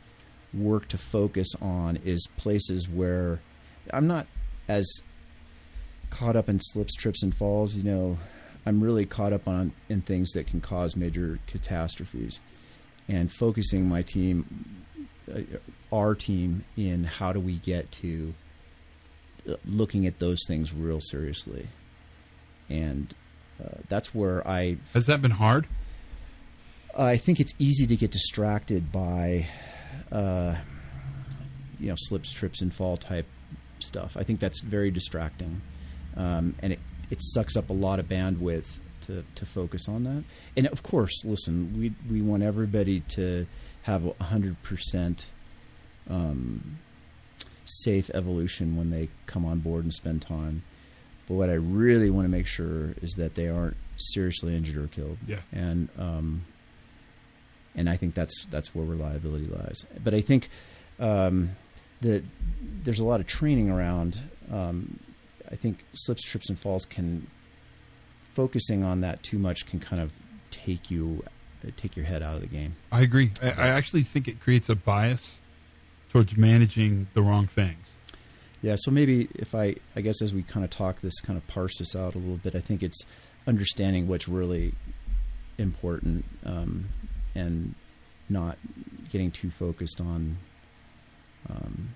work 0.55 0.88
to 0.88 0.99
focus 0.99 1.49
on 1.61 1.97
is 2.05 2.27
places 2.37 2.88
where 2.88 3.40
I'm 3.92 4.07
not 4.07 4.27
as 4.68 4.87
caught 6.11 6.37
up 6.37 6.49
in 6.49 6.61
slips, 6.61 6.94
trips, 6.94 7.23
and 7.23 7.35
falls. 7.35 7.75
You 7.75 7.85
know, 7.85 8.18
I'm 8.66 8.83
really 8.83 9.07
caught 9.07 9.33
up 9.33 9.49
on 9.49 9.73
in 9.88 10.03
things 10.03 10.33
that 10.33 10.47
can 10.47 10.61
cause 10.61 10.97
major 10.97 11.38
catastrophes, 11.47 12.40
and 13.09 13.33
focusing 13.33 13.88
my 13.88 14.03
team 14.03 14.85
uh, 15.35 15.40
our 15.92 16.14
team 16.14 16.64
in 16.77 17.05
how 17.05 17.33
do 17.33 17.40
we 17.40 17.57
get 17.57 17.90
to 17.92 18.35
uh, 19.49 19.55
looking 19.64 20.07
at 20.07 20.18
those 20.18 20.40
things 20.47 20.73
real 20.73 21.01
seriously 21.01 21.68
and 22.68 23.14
that's 23.88 24.14
where 24.14 24.47
i 24.47 24.77
Has 24.94 25.07
that 25.07 25.21
been 25.23 25.33
hard? 25.33 25.66
i 26.97 27.16
think 27.16 27.40
it's 27.40 27.53
easy 27.59 27.87
to 27.87 27.97
get 27.97 28.11
distracted 28.11 28.90
by 28.92 29.47
uh, 30.12 30.57
you 31.79 31.88
know 31.88 31.94
slips 31.97 32.31
trips 32.33 32.61
and 32.61 32.73
fall 32.75 32.97
type 32.97 33.27
stuff 33.79 34.16
i 34.16 34.23
think 34.23 34.40
that's 34.40 34.61
very 34.61 34.90
distracting 34.90 35.61
um, 36.16 36.55
and 36.61 36.73
it, 36.73 36.79
it 37.11 37.18
sucks 37.21 37.57
up 37.57 37.71
a 37.71 37.73
lot 37.73 37.99
of 38.01 38.07
bandwidth 38.07 38.64
to, 39.03 39.25
to 39.35 39.47
focus 39.47 39.88
on 39.88 40.05
that 40.05 40.25
and 40.57 40.66
of 40.66 40.83
course 40.83 41.25
listen 41.25 41.79
we 41.79 41.92
we 42.11 42.21
want 42.23 42.42
everybody 42.42 43.01
to 43.01 43.47
have 43.83 44.05
a 44.05 44.25
hundred 44.25 44.61
percent 44.62 45.27
um, 46.11 46.79
safe 47.66 48.11
evolution 48.14 48.77
when 48.77 48.90
they 48.90 49.09
come 49.27 49.44
on 49.44 49.59
board 49.61 49.85
and 49.85 49.92
spend 49.92 50.23
time. 50.23 50.62
But 51.29 51.35
what 51.35 51.51
I 51.51 51.55
really 51.55 52.09
want 52.11 52.25
to 52.25 52.31
make 52.31 52.47
sure 52.47 52.95
is 53.03 53.12
that 53.14 53.35
they 53.35 53.49
aren't 53.49 53.77
seriously 53.97 54.57
injured 54.57 54.77
or 54.77 54.88
killed. 54.88 55.19
Yeah. 55.27 55.41
And 55.53 55.88
um, 55.99 56.45
and 57.75 57.88
I 57.88 57.97
think 57.97 58.14
that's 58.14 58.47
that's 58.51 58.75
where 58.75 58.85
reliability 58.85 59.47
lies. 59.47 59.85
But 60.03 60.14
I 60.14 60.23
think 60.23 60.49
um, 60.99 61.51
that 62.01 62.25
there's 62.83 62.99
a 62.99 63.05
lot 63.05 63.21
of 63.21 63.27
training 63.27 63.71
around. 63.71 64.21
Um, 64.51 64.99
I 65.51 65.57
think 65.57 65.85
slips, 65.93 66.25
trips, 66.25 66.49
and 66.49 66.59
falls 66.59 66.85
can 66.85 67.27
focusing 68.35 68.85
on 68.85 69.01
that 69.01 69.23
too 69.23 69.38
much 69.38 69.67
can 69.67 69.81
kind 69.81 70.01
of 70.01 70.12
take 70.51 70.91
you 70.91 71.23
take 71.77 71.97
your 71.97 72.07
head 72.07 72.23
out 72.23 72.37
of 72.37 72.41
the 72.41 72.47
game. 72.47 72.77
I 72.91 73.03
agree. 73.03 73.33
I, 73.43 73.51
I 73.51 73.69
actually 73.69 74.03
think 74.03 74.29
it 74.29 74.41
creates 74.41 74.69
a 74.69 74.75
bias 74.75 75.37
towards 76.11 76.37
managing 76.37 77.09
the 77.14 77.23
wrong 77.23 77.47
things. 77.47 77.85
Yeah, 78.61 78.75
so 78.77 78.90
maybe 78.90 79.29
if 79.35 79.55
I, 79.55 79.77
I 79.94 80.01
guess 80.01 80.21
as 80.21 80.35
we 80.35 80.42
kind 80.42 80.64
of 80.64 80.71
talk 80.71 81.01
this, 81.01 81.21
kind 81.21 81.37
of 81.37 81.47
parse 81.47 81.79
this 81.79 81.94
out 81.94 82.14
a 82.14 82.18
little 82.18 82.38
bit, 82.38 82.57
I 82.57 82.61
think 82.61 82.83
it's 82.83 83.05
understanding 83.47 84.09
what's 84.09 84.29
really 84.29 84.75
important 85.59 86.25
um, 86.44 86.88
and 87.35 87.75
not 88.29 88.59
getting 89.11 89.31
too 89.31 89.51
focused 89.51 90.01
on 90.01 90.38
um, 91.49 91.94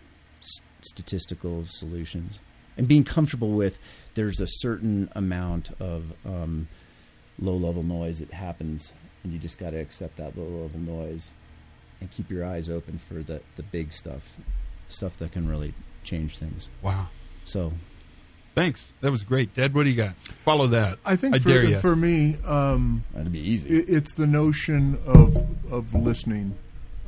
statistical 0.80 1.64
solutions. 1.66 2.38
And 2.76 2.86
being 2.86 3.04
comfortable 3.04 3.50
with 3.50 3.76
there's 4.14 4.40
a 4.40 4.46
certain 4.46 5.10
amount 5.14 5.70
of 5.80 6.04
um, 6.24 6.68
low 7.38 7.56
level 7.56 7.82
noise 7.82 8.20
that 8.20 8.32
happens, 8.32 8.92
and 9.24 9.32
you 9.32 9.38
just 9.38 9.58
got 9.58 9.70
to 9.70 9.78
accept 9.78 10.16
that 10.18 10.38
low 10.38 10.62
level 10.62 10.80
noise 10.80 11.30
and 12.00 12.10
keep 12.10 12.30
your 12.30 12.46
eyes 12.46 12.68
open 12.68 13.00
for 13.08 13.22
the, 13.22 13.40
the 13.56 13.62
big 13.64 13.92
stuff, 13.92 14.22
stuff 14.88 15.16
that 15.18 15.32
can 15.32 15.48
really 15.48 15.74
change 16.04 16.38
things. 16.38 16.68
Wow. 16.82 17.08
So 17.44 17.72
Thanks. 18.54 18.90
That 19.00 19.10
was 19.10 19.22
great. 19.22 19.54
Ted, 19.54 19.74
what 19.74 19.84
do 19.84 19.90
you 19.90 19.96
got? 19.96 20.14
Follow 20.44 20.66
that. 20.68 20.98
I 21.04 21.16
think 21.16 21.34
I 21.34 21.38
for, 21.38 21.48
dare 21.48 21.80
for 21.80 21.96
me, 21.96 22.36
um, 22.44 23.04
that'd 23.14 23.32
be 23.32 23.38
easy. 23.38 23.78
it, 23.78 23.88
it's 23.88 24.12
the 24.12 24.26
notion 24.26 24.98
of 25.06 25.36
of 25.72 25.94
listening 25.94 26.58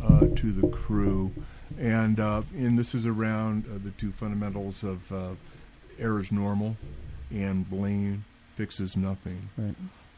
uh, 0.02 0.20
to 0.20 0.52
the 0.52 0.68
crew, 0.68 1.33
and 1.78 2.18
uh, 2.18 2.42
and 2.54 2.78
this 2.78 2.94
is 2.94 3.04
around 3.04 3.66
uh, 3.66 3.78
the 3.83 3.90
two 3.90 4.12
fundamentals 4.12 4.83
of 4.83 5.12
uh, 5.12 5.30
errors 5.98 6.33
normal 6.33 6.76
and 7.30 7.68
blame 7.68 8.24
fixes 8.57 8.96
nothing. 8.96 9.50
Right. 9.59 9.74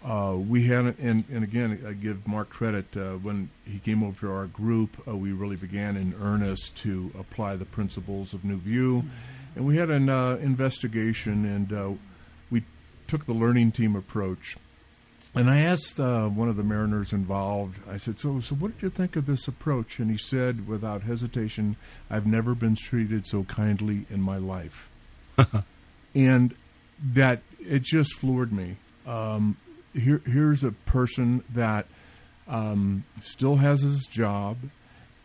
Uh, 0.07 0.37
we 0.37 0.64
had, 0.64 0.85
and, 1.01 1.25
and 1.33 1.42
again, 1.42 1.85
I 1.87 1.92
give 1.92 2.29
Mark 2.29 2.49
credit. 2.49 2.97
Uh, 2.97 3.14
when 3.14 3.51
he 3.64 3.81
came 3.81 4.05
over 4.05 4.21
to 4.21 4.33
our 4.33 4.47
group, 4.47 4.90
uh, 5.09 5.16
we 5.16 5.33
really 5.33 5.57
began 5.57 5.97
in 5.97 6.14
earnest 6.23 6.77
to 6.77 7.11
apply 7.19 7.57
the 7.57 7.64
principles 7.64 8.33
of 8.33 8.45
New 8.45 8.59
View. 8.59 9.03
And 9.57 9.66
we 9.66 9.77
had 9.79 9.90
an 9.90 10.09
uh, 10.09 10.37
investigation, 10.37 11.45
and 11.45 11.73
uh, 11.73 11.90
we 12.51 12.62
took 13.09 13.27
the 13.27 13.33
learning 13.33 13.73
team 13.73 13.97
approach. 13.97 14.57
And 15.35 15.51
I 15.51 15.62
asked 15.62 15.99
uh, 15.99 16.29
one 16.29 16.49
of 16.49 16.57
the 16.57 16.62
mariners 16.62 17.12
involved, 17.12 17.79
I 17.90 17.97
said, 17.97 18.21
so, 18.21 18.38
so 18.38 18.55
what 18.55 18.75
did 18.75 18.83
you 18.83 18.90
think 18.90 19.16
of 19.16 19.27
this 19.27 19.49
approach? 19.49 19.99
And 19.99 20.09
he 20.09 20.19
said, 20.19 20.69
without 20.69 21.03
hesitation, 21.03 21.77
I've 22.09 22.27
never 22.27 22.55
been 22.55 22.77
treated 22.77 23.27
so 23.27 23.42
kindly 23.42 24.07
in 24.09 24.23
my 24.23 24.38
life. 24.38 24.88
and 26.14 26.55
that, 27.12 27.42
it 27.59 27.83
just 27.83 28.14
floored 28.14 28.53
me. 28.53 28.77
Um, 29.05 29.57
here, 29.96 30.20
here's 30.26 30.62
a 30.64 30.72
person 30.72 31.42
that 31.54 31.87
um, 32.48 33.04
still 33.22 33.56
has 33.56 33.82
his 33.82 34.06
job, 34.06 34.56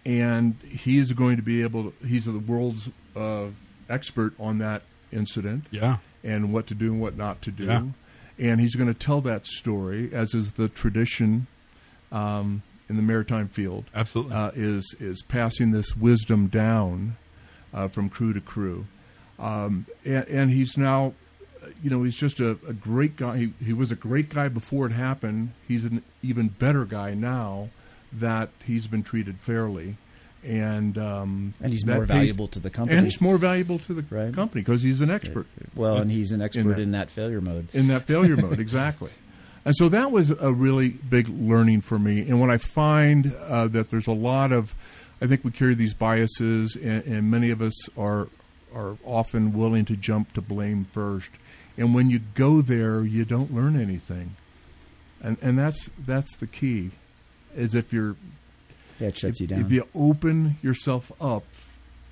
and 0.05 0.55
he 0.63 0.97
is 0.97 1.11
going 1.13 1.37
to 1.37 1.43
be 1.43 1.61
able. 1.61 1.91
To, 1.91 2.07
he's 2.07 2.25
the 2.25 2.39
world's 2.39 2.89
uh, 3.15 3.47
expert 3.89 4.33
on 4.39 4.57
that 4.59 4.83
incident 5.11 5.65
Yeah. 5.71 5.97
and 6.23 6.53
what 6.53 6.67
to 6.67 6.73
do 6.75 6.91
and 6.93 7.01
what 7.01 7.17
not 7.17 7.41
to 7.43 7.51
do. 7.51 7.65
Yeah. 7.65 7.83
And 8.39 8.59
he's 8.59 8.75
going 8.75 8.87
to 8.87 8.97
tell 8.99 9.21
that 9.21 9.45
story, 9.45 10.09
as 10.13 10.33
is 10.33 10.53
the 10.53 10.67
tradition 10.69 11.45
um, 12.11 12.63
in 12.89 12.95
the 12.95 13.01
maritime 13.03 13.47
field, 13.49 13.85
Absolutely. 13.93 14.33
uh, 14.33 14.51
is 14.55 14.95
is 14.99 15.21
passing 15.21 15.71
this 15.71 15.95
wisdom 15.95 16.47
down 16.47 17.17
uh, 17.73 17.87
from 17.87 18.09
crew 18.09 18.33
to 18.33 18.41
crew. 18.41 18.85
Um, 19.37 19.85
and, 20.05 20.27
and 20.27 20.51
he's 20.51 20.77
now, 20.77 21.13
you 21.83 21.89
know, 21.89 22.03
he's 22.03 22.15
just 22.15 22.39
a, 22.39 22.51
a 22.67 22.73
great 22.73 23.15
guy. 23.15 23.37
He, 23.37 23.53
he 23.63 23.73
was 23.73 23.91
a 23.91 23.95
great 23.95 24.29
guy 24.29 24.47
before 24.47 24.85
it 24.85 24.91
happened. 24.91 25.51
He's 25.67 25.83
an 25.85 26.03
even 26.21 26.47
better 26.49 26.85
guy 26.85 27.13
now 27.13 27.69
that 28.13 28.49
he's 28.65 28.87
been 28.87 29.03
treated 29.03 29.39
fairly. 29.39 29.97
And 30.43 30.97
um, 30.97 31.53
And 31.61 31.71
he's 31.71 31.85
more 31.85 32.03
valuable 32.05 32.47
to 32.49 32.59
the 32.59 32.69
company. 32.71 32.97
and 32.97 33.05
he's 33.05 33.21
more 33.21 33.37
valuable 33.37 33.77
to 33.79 33.93
the 33.93 34.03
Right. 34.09 34.33
company 34.33 34.61
because 34.61 34.81
he's 34.81 34.99
an 35.01 35.11
expert 35.11 35.45
well, 35.75 35.97
and 35.97 36.11
he's 36.11 36.31
an 36.31 36.41
expert 36.41 36.63
that. 36.63 36.79
in 36.79 36.91
that 36.91 37.11
failure 37.11 37.41
mode. 37.41 37.67
in 37.73 37.87
that 37.89 38.07
failure 38.07 38.35
mode 38.35 38.59
exactly 38.67 39.11
and 39.63 39.75
so 39.75 39.87
that 39.89 40.11
was 40.11 40.31
a 40.31 40.51
really 40.51 40.89
big 40.89 41.29
learning 41.29 41.81
for 41.81 41.99
me 41.99 42.21
and 42.21 42.41
when 42.41 42.49
i 42.49 42.57
find 42.57 43.35
uh, 43.47 43.67
that 43.67 43.91
there's 43.91 44.07
a 44.07 44.11
lot 44.11 44.51
of 44.51 44.73
i 45.21 45.27
think 45.27 45.43
we 45.43 45.51
carry 45.51 45.75
these 45.75 45.93
biases 45.93 46.75
and, 46.75 47.03
and 47.05 47.29
many 47.29 47.51
of 47.51 47.61
us 47.61 47.87
are 47.95 48.27
are 48.73 48.97
often 49.05 49.53
willing 49.53 49.85
to 49.85 49.95
jump 49.95 50.33
to 50.33 50.41
blame 50.41 50.85
first 50.91 51.29
and 51.77 51.93
when 51.93 52.09
you 52.09 52.19
go 52.33 52.61
there 52.61 53.01
you 53.01 53.25
don't 53.25 53.53
learn 53.53 53.79
anything 53.79 54.35
and 55.21 55.37
and 55.41 55.57
that's 55.57 55.89
that's 56.05 56.35
the 56.37 56.47
key 56.47 56.91
is 57.55 57.75
if 57.75 57.91
you're 57.93 58.15
Yeah, 58.99 59.07
it 59.09 59.17
shuts 59.17 59.39
if, 59.39 59.41
you 59.41 59.47
down. 59.47 59.65
if 59.65 59.71
you 59.71 59.87
open 59.95 60.57
yourself 60.61 61.11
up 61.21 61.43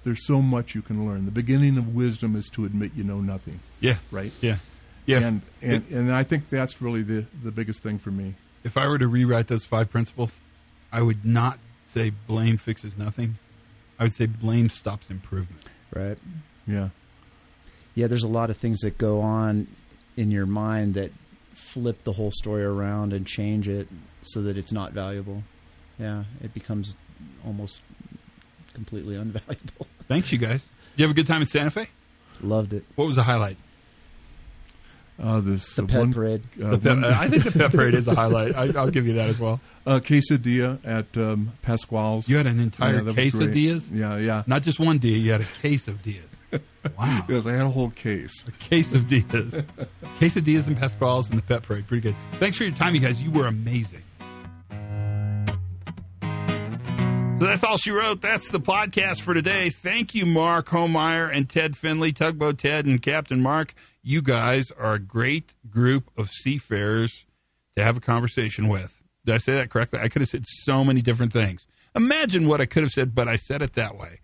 there's 0.04 0.26
so 0.26 0.42
much 0.42 0.76
you 0.76 0.82
can 0.82 1.06
learn 1.08 1.26
the 1.26 1.32
beginning 1.32 1.78
of 1.78 1.94
wisdom 1.96 2.36
is 2.36 2.48
to 2.54 2.66
admit 2.66 2.92
you 2.96 3.04
know 3.04 3.20
nothing 3.20 3.60
yeah. 3.80 3.98
right 4.12 4.32
Yeah. 4.42 4.58
Yeah. 5.06 5.20
and 5.20 5.42
and, 5.62 5.86
and 5.92 6.14
I 6.14 6.24
think 6.24 6.50
that's 6.50 6.82
really 6.82 7.02
the 7.04 7.26
the 7.44 7.52
biggest 7.52 7.82
thing 7.84 7.98
for 8.00 8.12
me. 8.12 8.36
if 8.64 8.78
I 8.78 8.88
were 8.88 8.98
to 9.00 9.08
rewrite 9.08 9.48
those 9.48 9.66
five 9.66 9.90
principles, 9.90 10.34
I 10.92 11.02
would 11.02 11.26
not 11.26 11.58
say 11.88 12.12
blame 12.28 12.58
fixes 12.58 12.96
nothing. 12.98 13.38
I 13.98 14.04
would 14.04 14.14
say 14.14 14.28
blame 14.28 14.70
stops 14.70 15.10
improvement. 15.10 15.64
right? 15.96 16.18
Yeah, 16.68 16.90
Yeah, 18.00 18.08
there's 18.08 18.24
a 18.24 18.28
lot 18.30 18.50
of 18.50 18.58
things 18.58 18.80
that 18.80 18.98
go 18.98 19.20
on 19.22 19.68
in 20.16 20.32
your 20.32 20.46
mind 20.46 20.94
that 20.96 21.12
flip 21.74 22.04
the 22.06 22.14
whole 22.14 22.32
story 22.32 22.64
around 22.64 23.12
and 23.14 23.26
change 23.28 23.68
it 23.68 23.88
so 24.24 24.42
that 24.44 24.58
it's 24.58 24.72
not 24.72 24.94
valuable. 24.94 25.44
Yeah, 26.00 26.24
it 26.42 26.54
becomes 26.54 26.96
almost 27.46 27.80
completely 28.74 29.16
unvaluable. 29.24 29.86
Thanks, 30.08 30.32
you 30.32 30.38
guys. 30.38 30.62
Did 30.62 30.70
you 31.02 31.04
have 31.06 31.12
a 31.12 31.14
good 31.14 31.28
time 31.28 31.42
in 31.42 31.48
Santa 31.48 31.72
Fe? 31.72 31.90
Loved 32.42 32.72
it. 32.74 32.86
What 32.96 33.06
was 33.06 33.16
the 33.18 33.24
highlight? 33.24 33.58
uh, 35.22 35.42
this 35.42 35.76
The 35.76 35.84
uh, 35.84 35.88
pet 35.88 36.00
one, 36.00 36.14
parade. 36.14 36.44
uh, 36.64 36.70
The 36.72 36.78
pep- 36.78 36.86
one- 36.98 37.04
I 37.04 37.28
think 37.28 37.44
the 37.44 37.52
pep 37.52 37.72
parade 37.72 37.94
is 37.96 38.08
a 38.08 38.16
highlight. 38.16 38.56
I, 38.56 38.72
I'll 38.80 38.90
give 38.90 39.06
you 39.06 39.14
that 39.16 39.28
as 39.28 39.38
well. 39.40 39.60
uh, 39.86 40.00
quesadilla 40.00 40.80
at 40.86 41.08
um, 41.18 41.52
Pasqual's. 41.62 42.30
You 42.30 42.38
had 42.38 42.48
an 42.48 42.60
entire 42.62 42.96
Yeah, 42.96 43.02
that 43.02 43.16
case 43.16 43.34
of 43.34 43.40
great. 43.42 43.54
Diaz? 43.54 43.90
Yeah, 43.92 44.16
yeah. 44.18 44.44
Not 44.48 44.62
just 44.64 44.80
one 44.80 44.98
Diaz, 45.00 45.22
you 45.22 45.32
had 45.34 45.42
a 45.42 45.48
case 45.62 45.90
of 45.90 46.02
Diaz. 46.04 46.24
Wow. 46.98 47.26
Yes, 47.28 47.46
I 47.46 47.54
had 47.54 47.62
a 47.62 47.70
whole 47.70 47.90
case. 47.92 48.46
A 48.48 48.52
Case 48.52 48.94
of 48.94 49.08
Diaz. 49.08 49.64
Case 50.20 50.36
of 50.36 50.44
Diaz 50.46 50.68
and 50.68 50.78
Pasqual's 50.78 51.30
and 51.30 51.38
the 51.38 51.44
pep 51.44 51.64
parade. 51.64 51.88
Pretty 51.88 52.02
good. 52.02 52.16
Thanks 52.34 52.58
for 52.58 52.64
your 52.64 52.76
time, 52.76 52.96
you 52.96 53.02
guys. 53.02 53.22
You 53.22 53.32
were 53.32 53.48
amazing. 53.48 54.02
So 56.22 57.46
that's 57.46 57.64
all 57.64 57.78
she 57.78 57.92
wrote. 57.92 58.22
That's 58.22 58.50
the 58.50 58.60
podcast 58.60 59.22
for 59.22 59.34
today. 59.34 59.70
Thank 59.70 60.14
you, 60.14 60.26
Mark 60.26 60.68
Homeyer 60.68 61.34
and 61.34 61.50
Ted 61.50 61.78
Finley, 61.78 62.12
Tugboat 62.12 62.58
Ted 62.58 62.86
and 62.86 63.02
Captain 63.02 63.40
Mark. 63.42 63.74
You 64.04 64.22
guys 64.22 64.72
are 64.72 64.96
a 64.96 65.00
great 65.00 65.54
group 65.70 66.12
of 66.18 66.30
seafarers 66.30 67.24
to 67.78 67.84
have 67.84 67.96
a 67.96 68.02
conversation 68.02 68.68
with. 68.68 69.02
Did 69.26 69.36
I 69.36 69.38
say 69.38 69.54
that 69.54 69.70
correctly? 69.70 70.00
I 70.02 70.10
could 70.10 70.22
have 70.22 70.30
said 70.30 70.44
so 70.48 70.84
many 70.84 71.02
different 71.02 71.32
things. 71.32 71.66
Imagine 71.96 72.46
what 72.48 72.60
I 72.60 72.66
could 72.66 72.84
have 72.84 72.92
said, 72.92 73.16
but 73.16 73.30
I 73.30 73.38
said 73.38 73.62
it 73.62 73.74
that 73.76 73.98
way. 73.98 74.20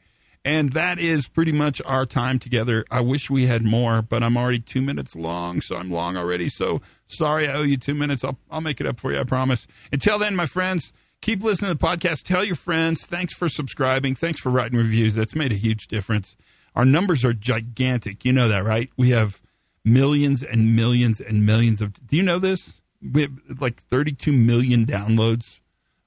And 0.46 0.74
that 0.74 1.00
is 1.00 1.28
pretty 1.28 1.52
much 1.52 1.82
our 1.86 2.06
time 2.06 2.38
together. 2.38 2.86
I 2.92 3.02
wish 3.02 3.32
we 3.32 3.48
had 3.48 3.64
more, 3.64 4.04
but 4.04 4.22
I'm 4.22 4.38
already 4.38 4.60
two 4.60 4.82
minutes 4.82 5.16
long, 5.16 5.60
so 5.60 5.76
I'm 5.76 5.90
long 5.90 6.16
already. 6.16 6.50
So 6.50 6.82
sorry, 7.08 7.50
I 7.50 7.54
owe 7.54 7.64
you 7.64 7.78
two 7.78 7.96
minutes. 7.96 8.24
I'll, 8.24 8.38
I'll 8.52 8.62
make 8.62 8.80
it 8.80 8.86
up 8.86 9.00
for 9.00 9.12
you, 9.12 9.20
I 9.20 9.24
promise. 9.24 9.66
Until 9.92 10.20
then, 10.20 10.36
my 10.36 10.46
friends, 10.46 10.94
keep 11.20 11.44
listening 11.44 11.72
to 11.72 11.80
the 11.80 11.84
podcast. 11.84 12.24
Tell 12.24 12.44
your 12.44 12.56
friends. 12.56 13.08
Thanks 13.08 13.34
for 13.34 13.50
subscribing. 13.50 14.14
Thanks 14.14 14.40
for 14.40 14.52
writing 14.52 14.78
reviews. 14.78 15.16
That's 15.16 15.34
made 15.34 15.52
a 15.52 15.56
huge 15.56 15.88
difference. 15.88 16.36
Our 16.76 16.86
numbers 16.86 17.26
are 17.26 17.34
gigantic. 17.34 18.24
You 18.24 18.32
know 18.32 18.48
that, 18.48 18.64
right? 18.64 18.92
We 18.98 19.10
have 19.10 19.42
millions 19.84 20.44
and 20.44 20.76
millions 20.76 21.20
and 21.20 21.44
millions 21.44 21.82
of. 21.82 21.94
Do 22.06 22.18
you 22.18 22.24
know 22.24 22.38
this? 22.38 22.74
We 23.02 23.24
have 23.24 23.32
like 23.60 23.82
32 23.90 24.32
million 24.32 24.86
downloads 24.86 25.58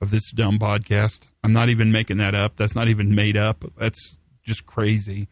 of 0.01 0.11
this 0.11 0.31
dumb 0.31 0.61
podcast. 0.61 1.21
I'm 1.43 1.53
not 1.53 1.71
even 1.71 1.91
making 1.91 2.19
that 2.19 2.37
up. 2.37 2.57
That's 2.57 2.77
not 2.77 2.87
even 2.87 3.15
made 3.15 3.37
up. 3.37 3.65
That's 3.77 4.18
just 4.49 4.67
crazy. 4.67 5.29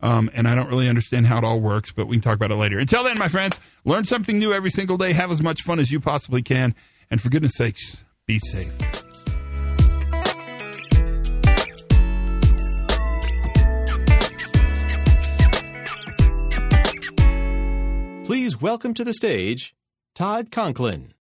Um, 0.00 0.30
and 0.32 0.46
I 0.48 0.54
don't 0.54 0.68
really 0.68 0.88
understand 0.88 1.26
how 1.26 1.38
it 1.38 1.44
all 1.44 1.60
works, 1.60 1.92
but 1.92 2.06
we 2.06 2.16
can 2.16 2.22
talk 2.22 2.36
about 2.36 2.50
it 2.50 2.56
later. 2.56 2.78
Until 2.78 3.04
then, 3.04 3.18
my 3.18 3.28
friends, 3.28 3.58
learn 3.84 4.04
something 4.04 4.38
new 4.38 4.52
every 4.52 4.70
single 4.70 4.96
day. 4.96 5.12
Have 5.12 5.30
as 5.30 5.42
much 5.42 5.62
fun 5.62 5.78
as 5.78 5.90
you 5.90 6.00
possibly 6.00 6.42
can. 6.42 6.74
And 7.10 7.20
for 7.20 7.28
goodness 7.28 7.52
sakes, 7.56 7.96
be 8.26 8.38
safe. 8.38 8.72
Please 18.24 18.60
welcome 18.60 18.94
to 18.94 19.04
the 19.04 19.12
stage 19.12 19.74
Todd 20.14 20.50
Conklin. 20.50 21.13